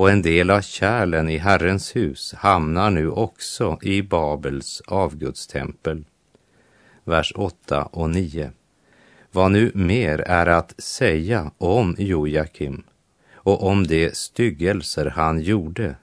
Och 0.00 0.10
en 0.10 0.22
del 0.22 0.50
av 0.50 0.60
kärlen 0.60 1.28
i 1.28 1.38
Herrens 1.38 1.96
hus 1.96 2.34
hamnar 2.38 2.90
nu 2.90 3.10
också 3.10 3.78
i 3.82 4.02
Babels 4.02 4.82
avgudstempel. 4.86 6.04
Vers 7.04 7.32
8 7.36 7.82
och 7.82 8.10
9. 8.10 8.50
Vad 9.32 9.50
nu 9.52 9.70
mer 9.74 10.18
är 10.18 10.46
att 10.46 10.80
säga 10.80 11.50
om 11.58 11.96
Jojakim 11.98 12.82
och 13.34 13.66
om 13.66 13.86
de 13.86 14.10
styggelser 14.10 15.06
han 15.06 15.40
gjorde 15.40 15.94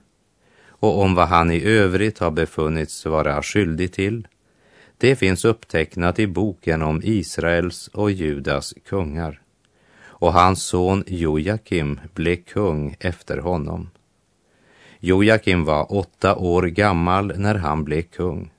och 0.68 1.02
om 1.02 1.14
vad 1.14 1.28
han 1.28 1.50
i 1.50 1.64
övrigt 1.64 2.18
har 2.18 2.30
befunnits 2.30 3.06
vara 3.06 3.42
skyldig 3.42 3.92
till 3.92 4.28
det 4.98 5.16
finns 5.16 5.44
upptecknat 5.44 6.18
i 6.18 6.26
boken 6.26 6.82
om 6.82 7.00
Israels 7.04 7.88
och 7.88 8.10
Judas 8.10 8.74
kungar. 8.88 9.40
Och 10.20 10.32
hans 10.32 10.62
son 10.62 11.04
Jojakim 11.06 12.00
blev 12.14 12.36
kung 12.36 12.96
efter 13.00 13.38
honom. 13.38 13.90
Jojakim 15.00 15.64
var 15.64 15.92
åtta 15.92 16.36
år 16.36 16.62
gammal 16.62 17.32
när 17.36 17.54
han 17.54 17.84
blev 17.84 18.02
kung 18.02 18.50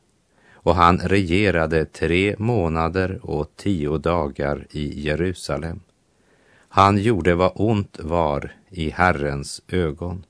och 0.62 0.76
han 0.76 1.00
regerade 1.00 1.86
tre 1.86 2.36
månader 2.40 3.20
och 3.22 3.52
tio 3.56 3.98
dagar 3.98 4.68
i 4.72 5.02
Jerusalem. 5.02 5.80
Han 6.70 6.98
gjorde 6.98 7.36
vad 7.36 7.52
ont 7.56 8.00
var 8.00 8.52
i 8.70 8.90
Herrens 8.90 9.62
ögon. 9.68 10.26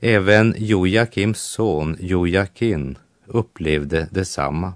Även 0.00 0.54
Jojakims 0.56 1.40
son 1.40 1.96
Jojakin 2.00 2.98
upplevde 3.26 4.08
detsamma. 4.10 4.72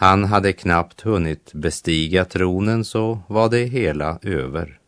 Han 0.00 0.24
hade 0.24 0.52
knappt 0.52 1.00
hunnit 1.00 1.52
bestiga 1.52 2.24
tronen 2.24 2.84
så 2.84 3.18
var 3.26 3.48
det 3.48 3.64
hela 3.64 4.18
över 4.22 4.78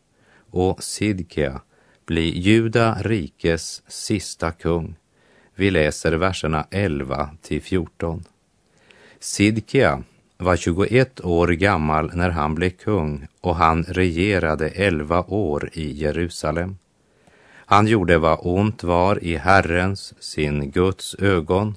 och 0.51 0.83
Sidkia 0.83 1.61
blir 2.07 2.33
Juda 2.33 2.99
rikes 3.01 3.83
sista 3.89 4.51
kung. 4.53 4.95
Vi 5.55 5.71
läser 5.71 6.13
verserna 6.13 6.67
11 6.71 7.31
till 7.43 7.63
14. 7.63 8.25
Sidkia 9.21 10.03
var 10.39 10.57
21 10.57 11.21
år 11.21 11.49
gammal 11.49 12.11
när 12.15 12.31
han 12.31 12.55
blev 12.55 12.71
kung 12.71 13.27
och 13.41 13.57
han 13.57 13.83
regerade 13.83 14.69
11 14.69 15.25
år 15.29 15.71
i 15.73 15.93
Jerusalem. 15.93 16.79
Han 17.67 17.87
gjorde 17.87 18.19
vad 18.19 18.39
ont 18.43 18.83
var 18.83 19.25
i 19.25 19.37
Herrens, 19.37 20.15
sin 20.21 20.71
Guds 20.71 21.15
ögon 21.15 21.77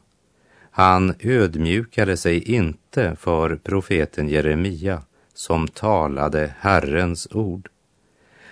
han 0.75 1.13
ödmjukade 1.19 2.17
sig 2.17 2.51
inte 2.55 3.15
för 3.19 3.55
profeten 3.55 4.29
Jeremia 4.29 5.01
som 5.33 5.67
talade 5.67 6.53
Herrens 6.59 7.27
ord. 7.31 7.69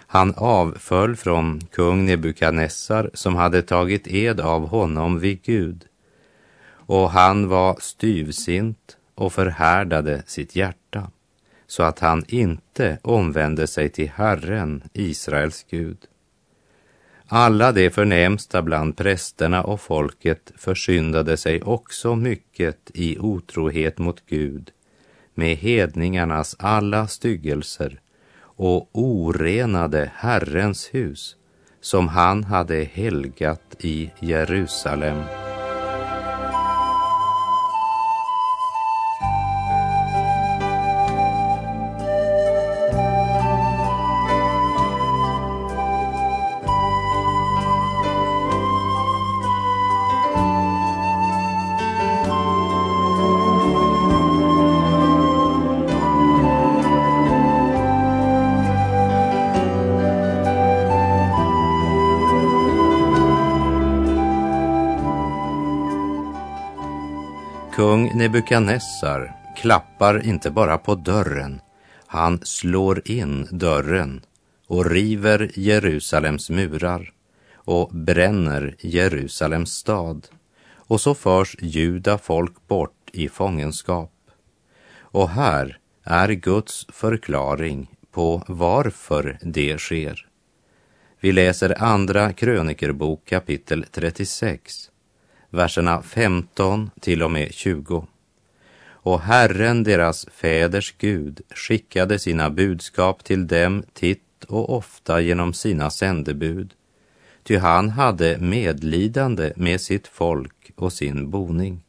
Han 0.07 0.33
avföll 0.37 1.15
från 1.15 1.61
kung 1.71 2.05
Nebukadnessar 2.05 3.09
som 3.13 3.35
hade 3.35 3.61
tagit 3.61 4.07
ed 4.07 4.39
av 4.39 4.67
honom 4.67 5.19
vid 5.19 5.41
Gud 5.41 5.85
och 6.67 7.11
han 7.11 7.47
var 7.47 7.77
styvsint 7.79 8.97
och 9.15 9.33
förhärdade 9.33 10.23
sitt 10.25 10.55
hjärta 10.55 11.11
så 11.67 11.83
att 11.83 11.99
han 11.99 12.25
inte 12.27 12.97
omvände 13.01 13.67
sig 13.67 13.89
till 13.89 14.09
Herren, 14.09 14.83
Israels 14.93 15.65
Gud. 15.69 15.97
Alla 17.35 17.71
de 17.71 17.89
förnämsta 17.89 18.61
bland 18.61 18.97
prästerna 18.97 19.63
och 19.63 19.81
folket 19.81 20.51
försyndade 20.55 21.37
sig 21.37 21.61
också 21.61 22.15
mycket 22.15 22.91
i 22.93 23.19
otrohet 23.19 23.97
mot 23.97 24.25
Gud 24.25 24.71
med 25.33 25.57
hedningarnas 25.57 26.55
alla 26.59 27.07
styggelser 27.07 27.99
och 28.37 28.89
orenade 28.91 30.11
Herrens 30.15 30.89
hus 30.93 31.35
som 31.81 32.07
han 32.07 32.43
hade 32.43 32.83
helgat 32.83 33.75
i 33.79 34.11
Jerusalem. 34.19 35.23
Kung 67.75 68.17
Nebukadnessar 68.17 69.35
klappar 69.55 70.25
inte 70.25 70.51
bara 70.51 70.77
på 70.77 70.95
dörren, 70.95 71.61
han 72.07 72.39
slår 72.43 73.01
in 73.05 73.47
dörren 73.51 74.21
och 74.67 74.85
river 74.85 75.51
Jerusalems 75.53 76.49
murar 76.49 77.13
och 77.55 77.89
bränner 77.89 78.75
Jerusalems 78.79 79.73
stad. 79.73 80.27
Och 80.75 81.01
så 81.01 81.15
förs 81.15 81.55
juda 81.59 82.17
folk 82.17 82.67
bort 82.67 83.09
i 83.11 83.29
fångenskap. 83.29 84.13
Och 84.99 85.29
här 85.29 85.77
är 86.03 86.29
Guds 86.29 86.85
förklaring 86.89 87.89
på 88.11 88.43
varför 88.47 89.37
det 89.41 89.79
sker. 89.79 90.27
Vi 91.19 91.31
läser 91.31 91.83
Andra 91.83 92.33
krönikerbok 92.33 93.25
kapitel 93.25 93.85
36, 93.91 94.89
verserna 95.53 96.01
15 96.01 96.91
till 96.99 97.23
och 97.23 97.31
med 97.31 97.53
20. 97.53 98.07
Och 98.85 99.21
Herren, 99.21 99.83
deras 99.83 100.25
fäders 100.31 100.95
Gud, 100.97 101.41
skickade 101.49 102.19
sina 102.19 102.49
budskap 102.49 103.23
till 103.23 103.47
dem 103.47 103.83
titt 103.93 104.43
och 104.47 104.77
ofta 104.77 105.21
genom 105.21 105.53
sina 105.53 105.89
sändebud, 105.89 106.73
ty 107.43 107.57
han 107.57 107.89
hade 107.89 108.37
medlidande 108.37 109.53
med 109.55 109.81
sitt 109.81 110.07
folk 110.07 110.71
och 110.75 110.93
sin 110.93 111.29
boning. 111.29 111.81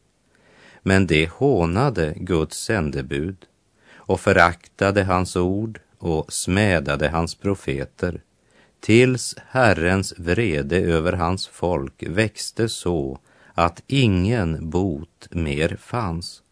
Men 0.82 1.06
de 1.06 1.26
hånade 1.26 2.14
Guds 2.16 2.58
sändebud 2.58 3.36
och 3.94 4.20
föraktade 4.20 5.04
hans 5.04 5.36
ord 5.36 5.80
och 5.98 6.32
smädade 6.32 7.08
hans 7.08 7.34
profeter 7.34 8.20
tills 8.80 9.36
Herrens 9.48 10.14
vrede 10.18 10.76
över 10.76 11.12
hans 11.12 11.46
folk 11.46 12.02
växte 12.06 12.68
så 12.68 13.18
att 13.54 13.82
ingen 13.86 14.70
bot 14.70 15.28
mer 15.30 15.76
fanns. 15.80 16.42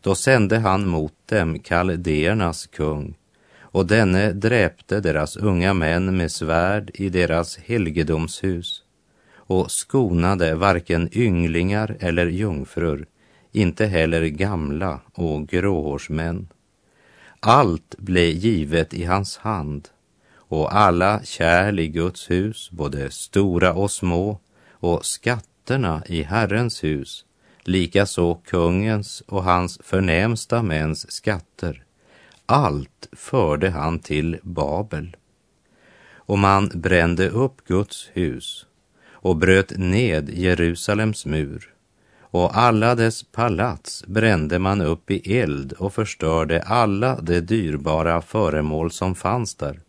Då 0.00 0.14
sände 0.14 0.58
han 0.58 0.88
mot 0.88 1.12
dem 1.26 1.58
kaldéernas 1.58 2.66
kung 2.66 3.14
och 3.60 3.86
denne 3.86 4.32
dräpte 4.32 5.00
deras 5.00 5.36
unga 5.36 5.74
män 5.74 6.16
med 6.16 6.32
svärd 6.32 6.90
i 6.94 7.08
deras 7.08 7.56
helgedomshus 7.56 8.82
och 9.36 9.70
skonade 9.70 10.54
varken 10.54 11.08
ynglingar 11.12 11.96
eller 12.00 12.26
jungfrur, 12.26 13.06
inte 13.52 13.86
heller 13.86 14.26
gamla 14.26 15.00
och 15.14 15.48
gråhårsmän. 15.48 16.48
Allt 17.40 17.94
blev 17.98 18.30
givet 18.30 18.94
i 18.94 19.04
hans 19.04 19.36
hand 19.36 19.88
och 20.36 20.76
alla 20.76 21.20
kärl 21.24 21.78
i 21.78 21.88
Guds 21.88 22.30
hus, 22.30 22.70
både 22.70 23.10
stora 23.10 23.72
och 23.72 23.90
små, 23.90 24.38
och 24.70 25.04
skatterna 25.64 26.02
i 26.06 26.22
Herrens 26.22 26.84
hus, 26.84 27.24
likaså 27.64 28.34
kungens 28.34 29.22
och 29.26 29.44
hans 29.44 29.78
förnämsta 29.82 30.62
mäns 30.62 31.12
skatter. 31.12 31.84
Allt 32.46 33.08
förde 33.12 33.70
han 33.70 33.98
till 33.98 34.38
Babel. 34.42 35.16
Och 36.26 36.38
man 36.38 36.70
brände 36.74 37.28
upp 37.28 37.64
Guds 37.66 38.10
hus 38.12 38.66
och 39.12 39.36
bröt 39.36 39.72
ned 39.78 40.30
Jerusalems 40.30 41.26
mur 41.26 41.74
och 42.20 42.56
alla 42.56 42.94
dess 42.94 43.22
palats 43.22 44.04
brände 44.06 44.58
man 44.58 44.80
upp 44.80 45.10
i 45.10 45.38
eld 45.38 45.72
och 45.72 45.94
förstörde 45.94 46.62
alla 46.62 47.20
de 47.20 47.40
dyrbara 47.40 48.22
föremål 48.22 48.90
som 48.90 49.14
fanns 49.14 49.54
där. 49.54 49.80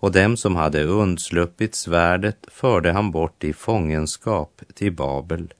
Och 0.00 0.12
dem 0.12 0.36
som 0.36 0.56
hade 0.56 0.84
undsluppit 0.84 1.74
svärdet 1.74 2.46
förde 2.48 2.92
han 2.92 3.10
bort 3.10 3.44
i 3.44 3.52
fångenskap 3.52 4.62
till 4.74 4.92
Babel. 4.92 5.54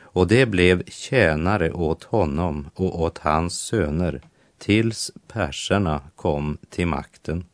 Och 0.00 0.28
det 0.28 0.46
blev 0.46 0.82
tjänare 0.86 1.72
åt 1.72 2.04
honom 2.04 2.70
och 2.74 3.00
åt 3.00 3.18
hans 3.18 3.60
söner 3.60 4.20
tills 4.58 5.10
perserna 5.28 6.02
kom 6.16 6.58
till 6.70 6.86
makten. 6.86 7.44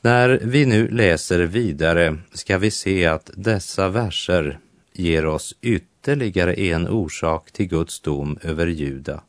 När 0.00 0.40
vi 0.42 0.66
nu 0.66 0.88
läser 0.88 1.40
vidare 1.40 2.18
ska 2.32 2.58
vi 2.58 2.70
se 2.70 3.06
att 3.06 3.30
dessa 3.34 3.88
verser 3.88 4.58
ger 4.92 5.26
oss 5.26 5.56
ytterligare 5.60 6.54
en 6.54 6.88
orsak 6.88 7.52
till 7.52 7.66
Guds 7.68 8.00
dom 8.00 8.38
över 8.42 8.66
Juda. 8.66 9.22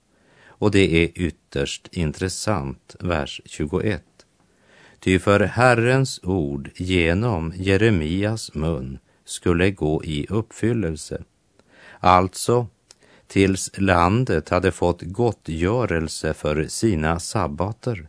Och 0.47 0.71
det 0.71 1.03
är 1.03 1.09
ytterst 1.15 1.87
intressant, 1.91 2.95
vers 2.99 3.41
21. 3.45 4.03
Ty 5.03 5.19
för 5.19 5.39
Herrens 5.39 6.19
ord 6.23 6.69
genom 6.75 7.53
Jeremias 7.55 8.53
mun 8.53 8.99
skulle 9.25 9.71
gå 9.71 10.03
i 10.03 10.25
uppfyllelse. 10.29 11.23
Alltså 11.99 12.67
tills 13.27 13.71
landet 13.77 14.49
hade 14.49 14.71
fått 14.71 15.01
gottgörelse 15.01 16.33
för 16.33 16.67
sina 16.67 17.19
sabbater. 17.19 18.07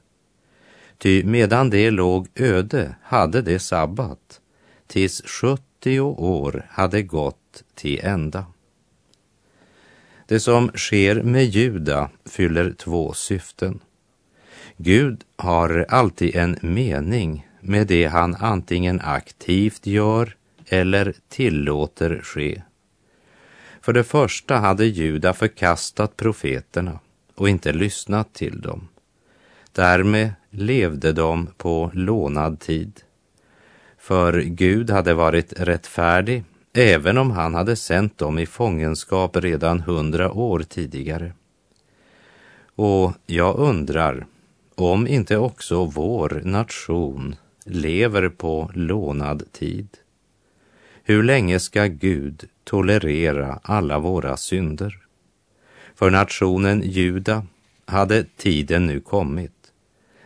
Ty 0.98 1.24
medan 1.24 1.70
det 1.70 1.90
låg 1.90 2.28
öde 2.34 2.94
hade 3.02 3.42
det 3.42 3.58
sabbat, 3.58 4.40
tills 4.86 5.22
70 5.26 6.00
år 6.00 6.66
hade 6.70 7.02
gått 7.02 7.62
till 7.74 8.00
ända. 8.02 8.46
Det 10.26 10.40
som 10.40 10.70
sker 10.74 11.22
med 11.22 11.44
Juda 11.44 12.10
fyller 12.24 12.72
två 12.72 13.12
syften. 13.12 13.80
Gud 14.76 15.24
har 15.36 15.86
alltid 15.88 16.36
en 16.36 16.56
mening 16.60 17.48
med 17.60 17.86
det 17.86 18.06
han 18.06 18.34
antingen 18.34 19.00
aktivt 19.00 19.86
gör 19.86 20.36
eller 20.68 21.14
tillåter 21.28 22.20
ske. 22.22 22.62
För 23.80 23.92
det 23.92 24.04
första 24.04 24.56
hade 24.56 24.86
Juda 24.86 25.32
förkastat 25.32 26.16
profeterna 26.16 26.98
och 27.34 27.48
inte 27.48 27.72
lyssnat 27.72 28.32
till 28.32 28.60
dem. 28.60 28.88
Därmed 29.72 30.30
levde 30.50 31.12
de 31.12 31.46
på 31.56 31.90
lånad 31.94 32.60
tid. 32.60 33.00
För 33.98 34.40
Gud 34.40 34.90
hade 34.90 35.14
varit 35.14 35.52
rättfärdig 35.56 36.44
även 36.72 37.18
om 37.18 37.30
han 37.30 37.54
hade 37.54 37.76
sänt 37.76 38.18
dem 38.18 38.38
i 38.38 38.46
fångenskap 38.46 39.36
redan 39.36 39.80
hundra 39.80 40.32
år 40.32 40.62
tidigare. 40.68 41.32
Och 42.74 43.12
jag 43.26 43.56
undrar 43.56 44.26
om 44.74 45.06
inte 45.06 45.36
också 45.36 45.84
vår 45.84 46.40
nation 46.44 47.36
lever 47.64 48.28
på 48.28 48.70
lånad 48.74 49.52
tid. 49.52 49.88
Hur 51.02 51.22
länge 51.22 51.60
ska 51.60 51.86
Gud 51.86 52.44
tolerera 52.64 53.60
alla 53.62 53.98
våra 53.98 54.36
synder? 54.36 54.98
För 55.94 56.10
nationen 56.10 56.82
Juda 56.84 57.46
hade 57.86 58.24
tiden 58.36 58.86
nu 58.86 59.00
kommit 59.00 59.52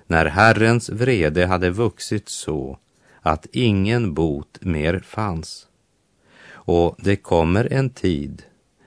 när 0.06 0.26
Herrens 0.26 0.90
vrede 0.90 1.46
hade 1.46 1.70
vuxit 1.70 2.28
så 2.28 2.78
att 3.20 3.46
ingen 3.52 4.14
bot 4.14 4.58
mer 4.60 4.98
fanns. 4.98 5.66
Och 6.48 6.96
det 6.98 7.16
kommer 7.16 7.72
en 7.72 7.90
tid 7.90 8.42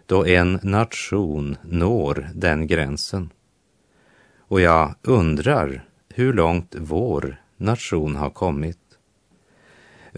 då 0.05 0.25
en 0.25 0.59
nation 0.63 1.57
når 1.63 2.29
den 2.33 2.67
gränsen. 2.67 3.29
Och 4.49 4.61
jag 4.61 4.95
undrar 5.01 5.85
hur 6.09 6.33
långt 6.33 6.75
vår 6.77 7.41
nation 7.57 8.15
har 8.15 8.29
kommit. 8.29 8.77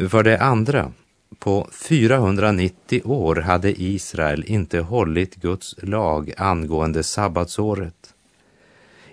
För 0.09 0.23
det 0.23 0.41
andra, 0.41 0.91
på 1.39 1.69
490 1.89 3.01
år 3.05 3.35
hade 3.35 3.81
Israel 3.81 4.43
inte 4.47 4.79
hållit 4.79 5.35
Guds 5.35 5.75
lag 5.81 6.33
angående 6.37 7.03
sabbatsåret. 7.03 8.13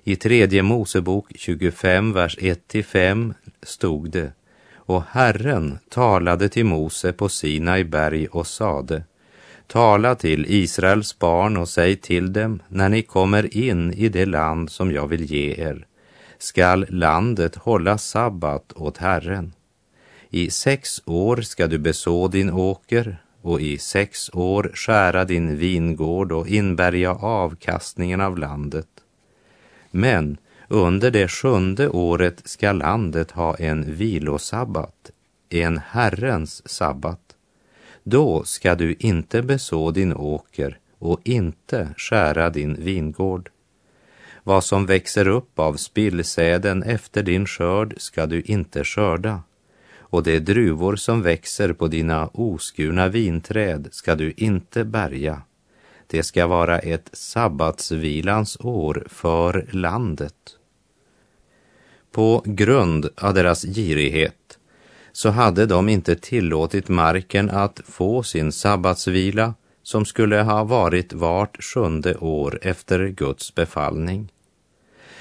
I 0.04 0.16
tredje 0.16 0.62
Mosebok 0.62 1.32
25, 1.34 2.12
vers 2.12 2.38
1-5 2.38 3.34
stod 3.62 4.10
det 4.10 4.32
och 4.74 5.02
Herren 5.10 5.78
talade 5.88 6.48
till 6.48 6.64
Mose 6.66 7.12
på 7.12 7.28
Sinai 7.28 7.84
berg 7.84 8.26
och 8.26 8.46
sade 8.46 9.02
Tala 9.68 10.14
till 10.14 10.46
Israels 10.48 11.18
barn 11.18 11.56
och 11.56 11.68
säg 11.68 11.96
till 11.96 12.32
dem 12.32 12.62
när 12.68 12.88
ni 12.88 13.02
kommer 13.02 13.56
in 13.56 13.92
i 13.92 14.08
det 14.08 14.26
land 14.26 14.70
som 14.70 14.92
jag 14.92 15.06
vill 15.06 15.24
ge 15.24 15.54
er 15.54 15.86
skall 16.38 16.86
landet 16.88 17.56
hålla 17.56 17.98
sabbat 17.98 18.72
åt 18.72 18.98
Herren. 18.98 19.52
I 20.30 20.50
sex 20.50 21.02
år 21.04 21.36
ska 21.36 21.66
du 21.66 21.78
beså 21.78 22.28
din 22.28 22.50
åker 22.50 23.22
och 23.42 23.60
i 23.60 23.78
sex 23.78 24.30
år 24.32 24.70
skära 24.74 25.24
din 25.24 25.56
vingård 25.56 26.32
och 26.32 26.48
inbärga 26.48 27.14
avkastningen 27.14 28.20
av 28.20 28.38
landet. 28.38 28.88
Men 29.90 30.36
under 30.68 31.10
det 31.10 31.28
sjunde 31.28 31.88
året 31.88 32.42
ska 32.44 32.72
landet 32.72 33.30
ha 33.30 33.56
en 33.56 33.94
vilosabbat, 33.94 35.10
en 35.48 35.78
Herrens 35.78 36.68
sabbat. 36.68 37.27
Då 38.10 38.44
ska 38.44 38.74
du 38.74 38.96
inte 38.98 39.42
beså 39.42 39.90
din 39.90 40.12
åker 40.12 40.78
och 40.98 41.20
inte 41.24 41.88
skära 41.96 42.50
din 42.50 42.74
vingård. 42.74 43.50
Vad 44.44 44.64
som 44.64 44.86
växer 44.86 45.28
upp 45.28 45.58
av 45.58 45.74
spillsäden 45.74 46.82
efter 46.82 47.22
din 47.22 47.46
skörd 47.46 47.94
ska 47.96 48.26
du 48.26 48.42
inte 48.42 48.84
skörda 48.84 49.42
och 49.98 50.22
de 50.22 50.38
druvor 50.40 50.96
som 50.96 51.22
växer 51.22 51.72
på 51.72 51.88
dina 51.88 52.26
oskurna 52.26 53.08
vinträd 53.08 53.88
ska 53.90 54.14
du 54.14 54.32
inte 54.36 54.84
bärga. 54.84 55.42
det 56.06 56.22
ska 56.22 56.46
vara 56.46 56.78
ett 56.78 57.08
sabbatsvilans 57.12 58.56
år 58.60 59.06
för 59.08 59.66
landet. 59.70 60.56
På 62.12 62.42
grund 62.46 63.08
av 63.16 63.34
deras 63.34 63.62
girighet 63.62 64.47
så 65.18 65.30
hade 65.30 65.66
de 65.66 65.88
inte 65.88 66.16
tillåtit 66.16 66.88
marken 66.88 67.50
att 67.50 67.80
få 67.84 68.22
sin 68.22 68.52
sabbatsvila 68.52 69.54
som 69.82 70.04
skulle 70.04 70.36
ha 70.36 70.64
varit 70.64 71.12
vart 71.12 71.62
sjunde 71.62 72.16
år 72.16 72.58
efter 72.62 73.08
Guds 73.08 73.54
befallning. 73.54 74.32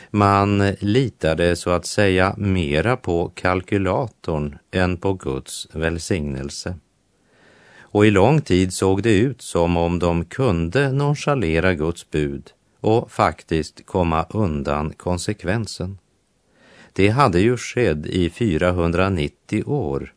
Man 0.09 0.71
litade 0.79 1.55
så 1.55 1.69
att 1.69 1.85
säga 1.85 2.35
mera 2.37 2.97
på 2.97 3.31
kalkylatorn 3.35 4.57
än 4.71 4.97
på 4.97 5.13
Guds 5.13 5.67
välsignelse. 5.73 6.75
Och 7.79 8.05
i 8.05 8.11
lång 8.11 8.41
tid 8.41 8.73
såg 8.73 9.03
det 9.03 9.19
ut 9.19 9.41
som 9.41 9.77
om 9.77 9.99
de 9.99 10.25
kunde 10.25 10.91
nonchalera 10.91 11.73
Guds 11.73 12.09
bud 12.09 12.51
och 12.79 13.11
faktiskt 13.11 13.85
komma 13.85 14.25
undan 14.29 14.93
konsekvensen. 14.93 15.97
Det 16.97 17.09
hade 17.09 17.39
ju 17.39 17.57
skett 17.57 18.05
i 18.05 18.29
490 18.29 19.63
år, 19.65 20.13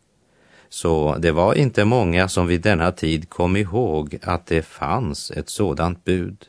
så 0.69 1.17
det 1.19 1.33
var 1.33 1.55
inte 1.55 1.85
många 1.85 2.29
som 2.29 2.47
vid 2.47 2.61
denna 2.61 2.93
tid 2.93 3.31
kom 3.31 3.57
ihåg 3.57 4.19
att 4.23 4.47
det 4.47 4.63
fanns 4.63 5.31
ett 5.31 5.49
sådant 5.49 6.05
bud. 6.05 6.47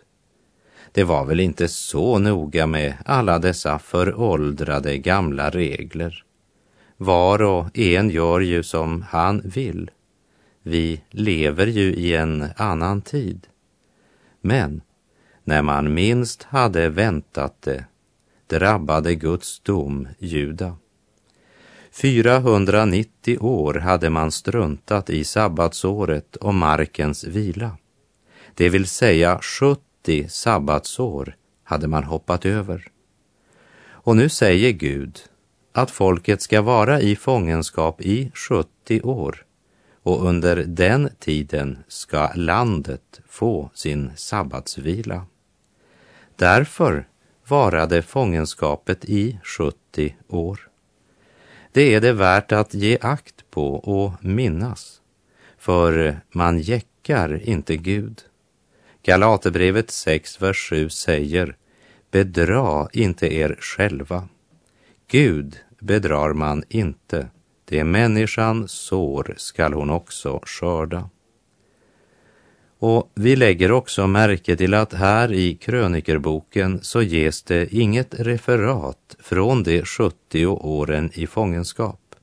Det 0.91 1.03
var 1.03 1.25
väl 1.25 1.39
inte 1.39 1.67
så 1.67 2.19
noga 2.19 2.67
med 2.67 2.93
alla 3.05 3.39
dessa 3.39 3.79
föråldrade 3.79 4.97
gamla 4.97 5.49
regler. 5.49 6.23
Var 6.97 7.41
och 7.41 7.77
en 7.77 8.09
gör 8.09 8.39
ju 8.39 8.63
som 8.63 9.01
han 9.01 9.41
vill. 9.45 9.91
Vi 10.63 11.01
lever 11.09 11.67
ju 11.67 11.93
i 11.93 12.15
en 12.15 12.45
annan 12.55 13.01
tid. 13.01 13.47
Men 14.41 14.81
när 15.43 15.61
man 15.61 15.93
minst 15.93 16.43
hade 16.43 16.89
väntat 16.89 17.61
det 17.61 17.85
drabbade 18.51 19.15
Guds 19.15 19.59
dom 19.59 20.07
Juda. 20.19 20.75
490 21.91 23.37
år 23.39 23.73
hade 23.73 24.09
man 24.09 24.31
struntat 24.31 25.09
i 25.09 25.23
sabbatsåret 25.23 26.35
och 26.35 26.53
markens 26.53 27.23
vila. 27.23 27.77
Det 28.53 28.69
vill 28.69 28.87
säga 28.87 29.39
70 29.41 30.27
sabbatsår 30.29 31.35
hade 31.63 31.87
man 31.87 32.03
hoppat 32.03 32.45
över. 32.45 32.87
Och 33.83 34.15
nu 34.15 34.29
säger 34.29 34.71
Gud 34.71 35.19
att 35.73 35.91
folket 35.91 36.41
ska 36.41 36.61
vara 36.61 37.01
i 37.01 37.15
fångenskap 37.15 38.01
i 38.01 38.31
70 38.33 39.01
år 39.01 39.45
och 40.03 40.25
under 40.25 40.55
den 40.55 41.09
tiden 41.19 41.79
ska 41.87 42.31
landet 42.35 43.21
få 43.27 43.69
sin 43.73 44.11
sabbatsvila. 44.15 45.25
Därför 46.35 47.07
varade 47.51 48.01
fångenskapet 48.01 49.05
i 49.05 49.39
70 49.43 50.15
år. 50.27 50.69
Det 51.71 51.93
är 51.93 52.01
det 52.01 52.13
värt 52.13 52.51
att 52.51 52.73
ge 52.73 52.97
akt 53.01 53.45
på 53.51 53.75
och 53.75 54.25
minnas, 54.25 55.01
för 55.57 56.21
man 56.31 56.59
jäckar 56.59 57.49
inte 57.49 57.77
Gud. 57.77 58.21
Galaterbrevet 59.03 59.91
6, 59.91 60.41
vers 60.41 60.69
7 60.69 60.89
säger 60.89 61.55
Bedra 62.11 62.87
inte 62.93 63.33
er 63.33 63.57
själva. 63.59 64.27
Gud 65.07 65.57
bedrar 65.79 66.33
man 66.33 66.63
inte. 66.69 67.27
Det 67.65 67.83
människan 67.83 68.67
sår 68.67 69.33
skall 69.37 69.73
hon 69.73 69.89
också 69.89 70.39
skörda. 70.43 71.09
Och 72.81 73.11
vi 73.15 73.35
lägger 73.35 73.71
också 73.71 74.07
märke 74.07 74.55
till 74.55 74.73
att 74.73 74.93
här 74.93 75.33
i 75.33 75.55
krönikerboken 75.55 76.79
så 76.81 77.01
ges 77.01 77.43
det 77.43 77.75
inget 77.75 78.13
referat 78.19 79.15
från 79.19 79.63
de 79.63 79.85
70 79.85 80.45
åren 80.47 81.11
i 81.13 81.27
fångenskap. 81.27 82.15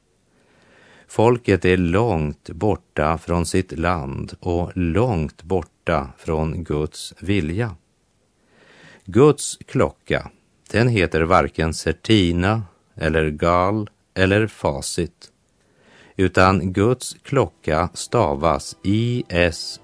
Folket 1.08 1.64
är 1.64 1.76
långt 1.76 2.50
borta 2.50 3.18
från 3.18 3.46
sitt 3.46 3.78
land 3.78 4.34
och 4.40 4.72
långt 4.74 5.42
borta 5.42 6.08
från 6.18 6.64
Guds 6.64 7.14
vilja. 7.20 7.76
Guds 9.04 9.58
klocka, 9.66 10.30
den 10.70 10.88
heter 10.88 11.22
varken 11.22 11.74
Certina 11.74 12.62
eller 12.94 13.30
Gal 13.30 13.90
eller 14.14 14.46
Facit 14.46 15.32
utan 16.18 16.72
Guds 16.72 17.16
klocka 17.22 17.88
stavas 17.94 18.76
I-S-R-A-E-L. 18.82 19.78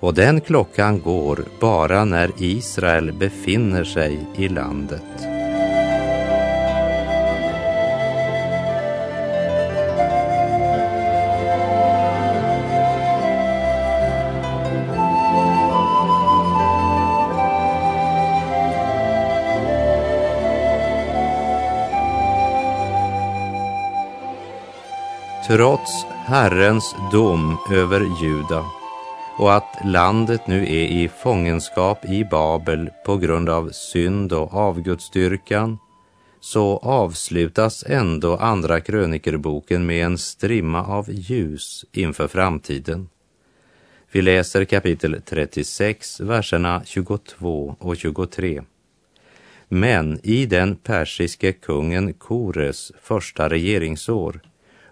Och 0.00 0.14
den 0.14 0.40
klockan 0.40 1.00
går 1.00 1.44
bara 1.60 2.04
när 2.04 2.30
Israel 2.38 3.12
befinner 3.12 3.84
sig 3.84 4.26
i 4.36 4.48
landet. 4.48 5.27
Trots 25.48 26.04
Herrens 26.26 26.94
dom 27.12 27.56
över 27.72 28.22
Juda 28.22 28.64
och 29.38 29.54
att 29.54 29.78
landet 29.84 30.46
nu 30.46 30.62
är 30.62 30.86
i 30.86 31.10
fångenskap 31.22 32.04
i 32.04 32.24
Babel 32.24 32.90
på 33.04 33.16
grund 33.16 33.48
av 33.48 33.70
synd 33.70 34.32
och 34.32 34.54
avgudsdyrkan 34.54 35.78
så 36.40 36.76
avslutas 36.76 37.84
ändå 37.86 38.36
Andra 38.36 38.80
krönikerboken 38.80 39.86
med 39.86 40.06
en 40.06 40.18
strimma 40.18 40.84
av 40.84 41.10
ljus 41.10 41.84
inför 41.92 42.28
framtiden. 42.28 43.08
Vi 44.12 44.22
läser 44.22 44.64
kapitel 44.64 45.22
36, 45.24 46.20
verserna 46.20 46.82
22 46.84 47.76
och 47.78 47.96
23. 47.96 48.62
Men 49.68 50.20
i 50.22 50.46
den 50.46 50.76
persiske 50.76 51.52
kungen 51.52 52.12
Kores 52.12 52.92
första 53.02 53.48
regeringsår 53.48 54.40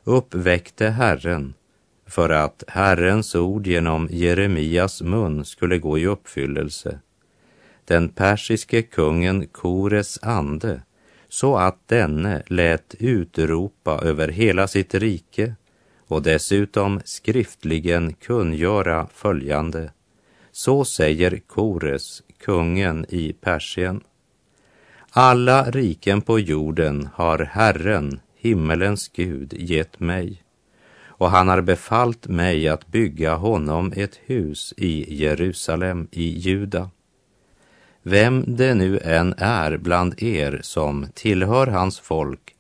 uppväckte 0.07 0.89
Herren 0.89 1.55
för 2.07 2.31
att 2.31 2.65
Herrens 2.69 3.35
ord 3.35 3.67
genom 3.67 4.09
Jeremias 4.11 5.03
mun 5.03 5.45
skulle 5.45 5.79
gå 5.79 5.99
i 5.99 6.07
uppfyllelse. 6.07 6.99
Den 7.85 8.09
persiske 8.09 8.83
kungen 8.83 9.47
Kores 9.47 10.19
ande 10.23 10.83
så 11.29 11.57
att 11.57 11.89
denne 11.89 12.43
lät 12.47 12.95
utropa 12.99 14.01
över 14.03 14.29
hela 14.29 14.69
sitt 14.69 14.95
rike 14.95 15.55
och 16.07 16.23
dessutom 16.23 17.01
skriftligen 17.05 18.15
kungöra 18.15 19.07
följande. 19.15 19.91
Så 20.53 20.85
säger 20.85 21.41
Kores, 21.47 22.23
kungen 22.39 23.07
i 23.09 23.33
Persien. 23.33 24.01
Alla 25.11 25.71
riken 25.71 26.23
på 26.23 26.39
jorden 26.39 27.09
har 27.15 27.39
Herren, 27.39 28.21
himmelens 28.47 29.09
Gud 29.09 29.55
gett 29.57 30.01
mig 30.01 30.43
och 31.19 31.31
han 31.31 31.49
har 31.49 31.61
befallt 31.61 32.29
mig 32.29 32.69
att 32.69 32.87
bygga 32.87 33.35
honom 33.35 33.93
ett 33.97 34.21
hus 34.27 34.75
i 34.77 35.15
Jerusalem 35.25 36.09
i 36.11 36.39
Juda. 36.39 36.91
Vem 38.03 38.45
det 38.57 38.75
nu 38.75 38.99
än 38.99 39.35
är 39.39 39.77
bland 39.77 40.23
er 40.23 40.61
som 40.63 41.07
tillhör 41.15 41.67
hans 41.67 42.01
folk 42.01 42.55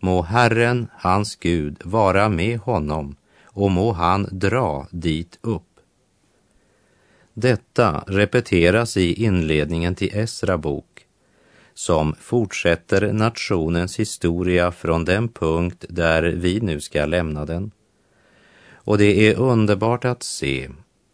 må 0.00 0.22
Herren, 0.22 0.88
hans 0.92 1.36
Gud, 1.36 1.80
vara 1.84 2.28
med 2.28 2.58
honom 2.58 3.16
och 3.44 3.70
må 3.70 3.92
han 3.92 4.28
dra 4.30 4.86
dit 4.90 5.38
upp. 5.42 5.62
Detta 7.34 8.04
repeteras 8.06 8.96
i 8.96 9.24
inledningen 9.24 9.94
till 9.94 10.16
Esra 10.16 10.58
bok 10.58 10.87
som 11.78 12.14
fortsätter 12.20 13.12
nationens 13.12 13.98
historia 13.98 14.72
från 14.72 15.04
den 15.04 15.28
punkt 15.28 15.84
där 15.88 16.22
vi 16.22 16.60
nu 16.60 16.80
ska 16.80 17.06
lämna 17.06 17.44
den. 17.44 17.70
Och 18.72 18.98
det 18.98 19.28
är 19.28 19.38
underbart 19.38 20.04
att 20.04 20.22
se 20.22 20.68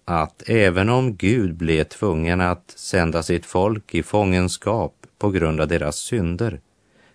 att 0.04 0.42
även 0.46 0.88
om 0.88 1.16
Gud 1.16 1.56
blev 1.56 1.84
tvungen 1.84 2.40
att 2.40 2.72
sända 2.76 3.22
sitt 3.22 3.46
folk 3.46 3.94
i 3.94 4.02
fångenskap 4.02 5.06
på 5.18 5.30
grund 5.30 5.60
av 5.60 5.68
deras 5.68 5.96
synder, 5.96 6.60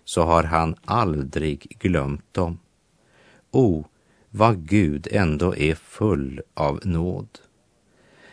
så 0.04 0.22
har 0.22 0.42
han 0.42 0.74
aldrig 0.84 1.76
glömt 1.80 2.34
dem. 2.34 2.58
O, 3.50 3.84
vad 4.30 4.68
Gud 4.68 5.08
ändå 5.10 5.56
är 5.56 5.74
full 5.74 6.40
av 6.54 6.80
nåd. 6.82 7.28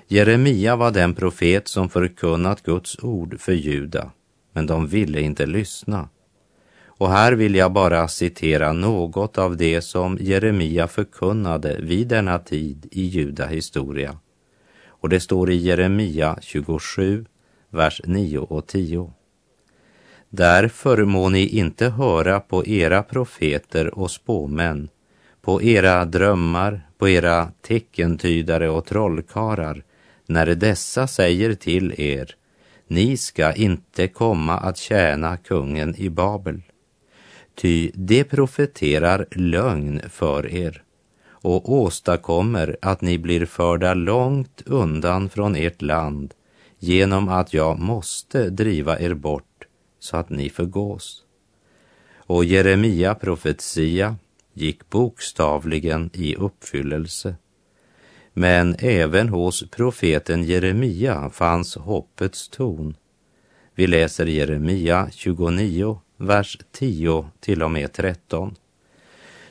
Jeremia 0.08 0.75
var 0.75 0.91
den 0.91 1.15
profet 1.15 1.67
som 1.67 1.89
förkunnat 1.89 2.63
Guds 2.63 3.03
ord 3.03 3.39
för 3.39 3.53
Juda 3.53 4.12
men 4.58 4.65
de 4.67 4.88
ville 4.88 5.22
inte 5.22 5.46
lyssna. 5.46 6.10
Och 6.86 7.10
här 7.10 7.34
vill 7.34 7.56
jag 7.56 7.72
bara 7.72 8.08
citera 8.08 8.74
något 8.74 9.38
av 9.38 9.58
det 9.58 9.82
som 9.82 10.17
Jeremia 10.22 10.88
förkunnade 10.88 11.78
vid 11.80 12.08
denna 12.08 12.39
tid 12.39 12.88
i 12.91 13.02
Juda 13.02 13.46
historia. 13.46 14.17
Och 14.88 15.10
det 15.10 15.20
står 15.20 15.52
i 15.52 15.56
Jeremia 15.56 16.38
27, 16.41 17.26
vers 17.70 18.02
9 18.06 18.39
och 18.39 18.67
10. 18.67 19.13
Därför 20.30 21.06
må 21.06 21.30
ni 21.30 21.48
inte 21.48 21.89
höra 21.89 22.39
på 22.39 22.67
era 22.67 23.04
profeter 23.04 24.00
och 24.00 24.12
spåmän, 24.12 24.89
på 25.41 25.62
era 25.62 26.06
drömmar, 26.06 26.89
på 26.98 27.10
era 27.10 27.52
teckentydare 27.62 28.70
och 28.70 28.86
trollkarlar, 28.86 29.84
när 30.26 30.46
dessa 30.46 31.08
säger 31.08 31.54
till 31.54 32.02
er, 32.02 32.36
ni 32.88 33.17
ska 33.17 33.54
inte 33.54 34.08
komma 34.08 34.58
att 34.58 34.78
tjäna 34.78 35.38
kungen 35.38 35.95
i 35.95 36.10
Babel. 36.10 36.62
Ty 37.56 37.91
det 37.93 38.23
profeterar 38.23 39.28
lögn 39.32 40.02
för 40.10 40.54
er 40.54 40.84
och 41.30 41.71
åstadkommer 41.71 42.78
att 42.82 43.02
ni 43.02 43.17
blir 43.17 43.45
förda 43.45 43.93
långt 43.93 44.62
undan 44.65 45.30
från 45.30 45.56
ert 45.56 45.82
land 45.82 46.34
genom 46.80 47.30
att 47.30 47.54
jag 47.54 47.80
måste 47.80 48.50
driva 48.50 49.00
er 49.00 49.13
bort 49.13 49.67
så 50.00 50.17
att 50.17 50.30
ni 50.30 50.50
förgås. 50.50 51.23
Och 52.17 52.45
Jeremia 52.45 53.15
profetia 53.15 54.15
gick 54.54 54.89
bokstavligen 54.89 56.10
i 56.13 56.36
uppfyllelse. 56.36 57.36
Men 58.39 58.76
även 58.80 59.30
hos 59.30 59.69
profeten 59.69 60.43
Jeremia 60.43 61.30
fanns 61.30 61.76
hoppets 61.76 62.50
ton. 62.50 62.95
Vi 63.76 63.88
läser 63.88 64.26
Jeremia 64.26 65.10
29, 65.12 66.00
vers 66.17 66.58
10 66.71 67.30
till 67.39 67.63
och 67.63 67.71
med 67.71 67.93
13. 67.93 68.56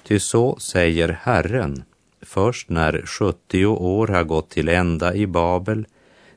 Ty 0.03 0.18
så 0.18 0.57
säger 0.57 1.09
Herren, 1.09 1.83
först 2.22 2.68
när 2.68 3.03
70 3.07 3.66
år 3.66 4.07
har 4.07 4.25
gått 4.25 4.51
till 4.51 4.68
ända 4.68 5.14
i 5.14 5.27
Babel 5.27 5.87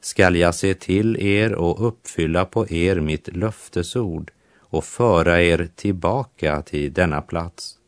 skall 0.01 0.35
jag 0.35 0.55
se 0.55 0.73
till 0.73 1.17
er 1.21 1.53
och 1.53 1.87
uppfylla 1.87 2.45
på 2.45 2.69
er 2.69 2.99
mitt 2.99 3.35
löftesord 3.35 4.31
och 4.59 4.85
föra 4.85 5.41
er 5.41 5.69
tillbaka 5.75 6.61
till 6.61 6.93
denna 6.93 7.21
plats. 7.21 7.78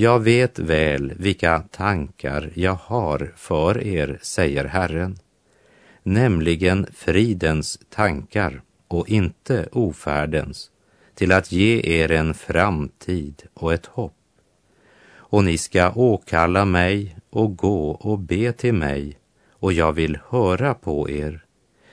Jag 0.00 0.20
vet 0.20 0.58
väl 0.58 1.12
vilka 1.16 1.62
tankar 1.70 2.50
jag 2.54 2.74
har 2.74 3.32
för 3.36 3.82
er, 3.82 4.18
säger 4.22 4.64
Herren, 4.64 5.18
nämligen 6.02 6.86
fridens 6.94 7.78
tankar 7.90 8.62
och 8.88 9.08
inte 9.08 9.68
ofärdens, 9.72 10.70
till 11.14 11.32
att 11.32 11.52
ge 11.52 11.80
er 11.84 12.10
en 12.10 12.34
framtid 12.34 13.42
och 13.54 13.72
ett 13.72 13.86
hopp. 13.86 14.16
Och 15.10 15.44
ni 15.44 15.58
ska 15.58 15.92
åkalla 15.92 16.64
mig 16.64 17.16
och 17.30 17.56
gå 17.56 17.90
och 17.90 18.18
be 18.18 18.52
till 18.52 18.74
mig 18.74 19.18
och 19.50 19.72
jag 19.72 19.92
vill 19.92 20.18
höra 20.28 20.74
på 20.74 21.10
er. 21.10 21.44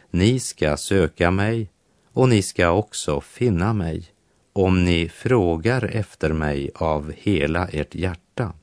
Ni 0.10 0.40
ska 0.40 0.78
söka 0.78 1.32
mig 1.32 1.70
och 2.14 2.30
ni 2.30 2.42
ska 2.42 2.70
också 2.70 3.22
finna 3.22 3.74
mig 3.74 4.15
om 4.56 4.86
ni 4.86 5.10
frågar 5.10 5.86
efter 5.86 6.34
mig 6.34 6.70
av 6.76 7.14
hela 7.18 7.68
ert 7.68 7.96
hjärta. 7.96 8.54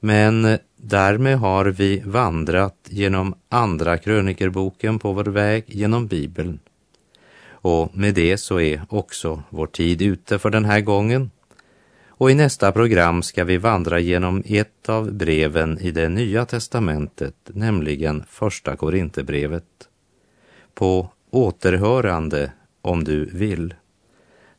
Men 0.00 0.58
därmed 0.76 1.38
har 1.38 1.64
vi 1.64 2.02
vandrat 2.04 2.76
genom 2.88 3.34
Andra 3.48 3.98
krönikerboken 3.98 4.98
på 4.98 5.12
vår 5.12 5.24
väg 5.24 5.64
genom 5.66 6.06
Bibeln. 6.06 6.58
Och 7.50 7.96
med 7.96 8.14
det 8.14 8.36
så 8.36 8.60
är 8.60 8.82
också 8.88 9.42
vår 9.50 9.66
tid 9.66 10.02
ute 10.02 10.38
för 10.38 10.50
den 10.50 10.64
här 10.64 10.80
gången. 10.80 11.30
Och 12.08 12.30
i 12.30 12.34
nästa 12.34 12.72
program 12.72 13.22
ska 13.22 13.44
vi 13.44 13.56
vandra 13.56 14.00
genom 14.00 14.42
ett 14.46 14.88
av 14.88 15.12
breven 15.12 15.78
i 15.78 15.90
det 15.90 16.08
nya 16.08 16.44
testamentet, 16.44 17.36
nämligen 17.46 18.24
Första 18.28 18.76
Korinthierbrevet. 18.76 19.88
På 20.74 21.08
återhörande 21.30 22.52
om 22.82 23.04
du 23.04 23.24
vill. 23.24 23.74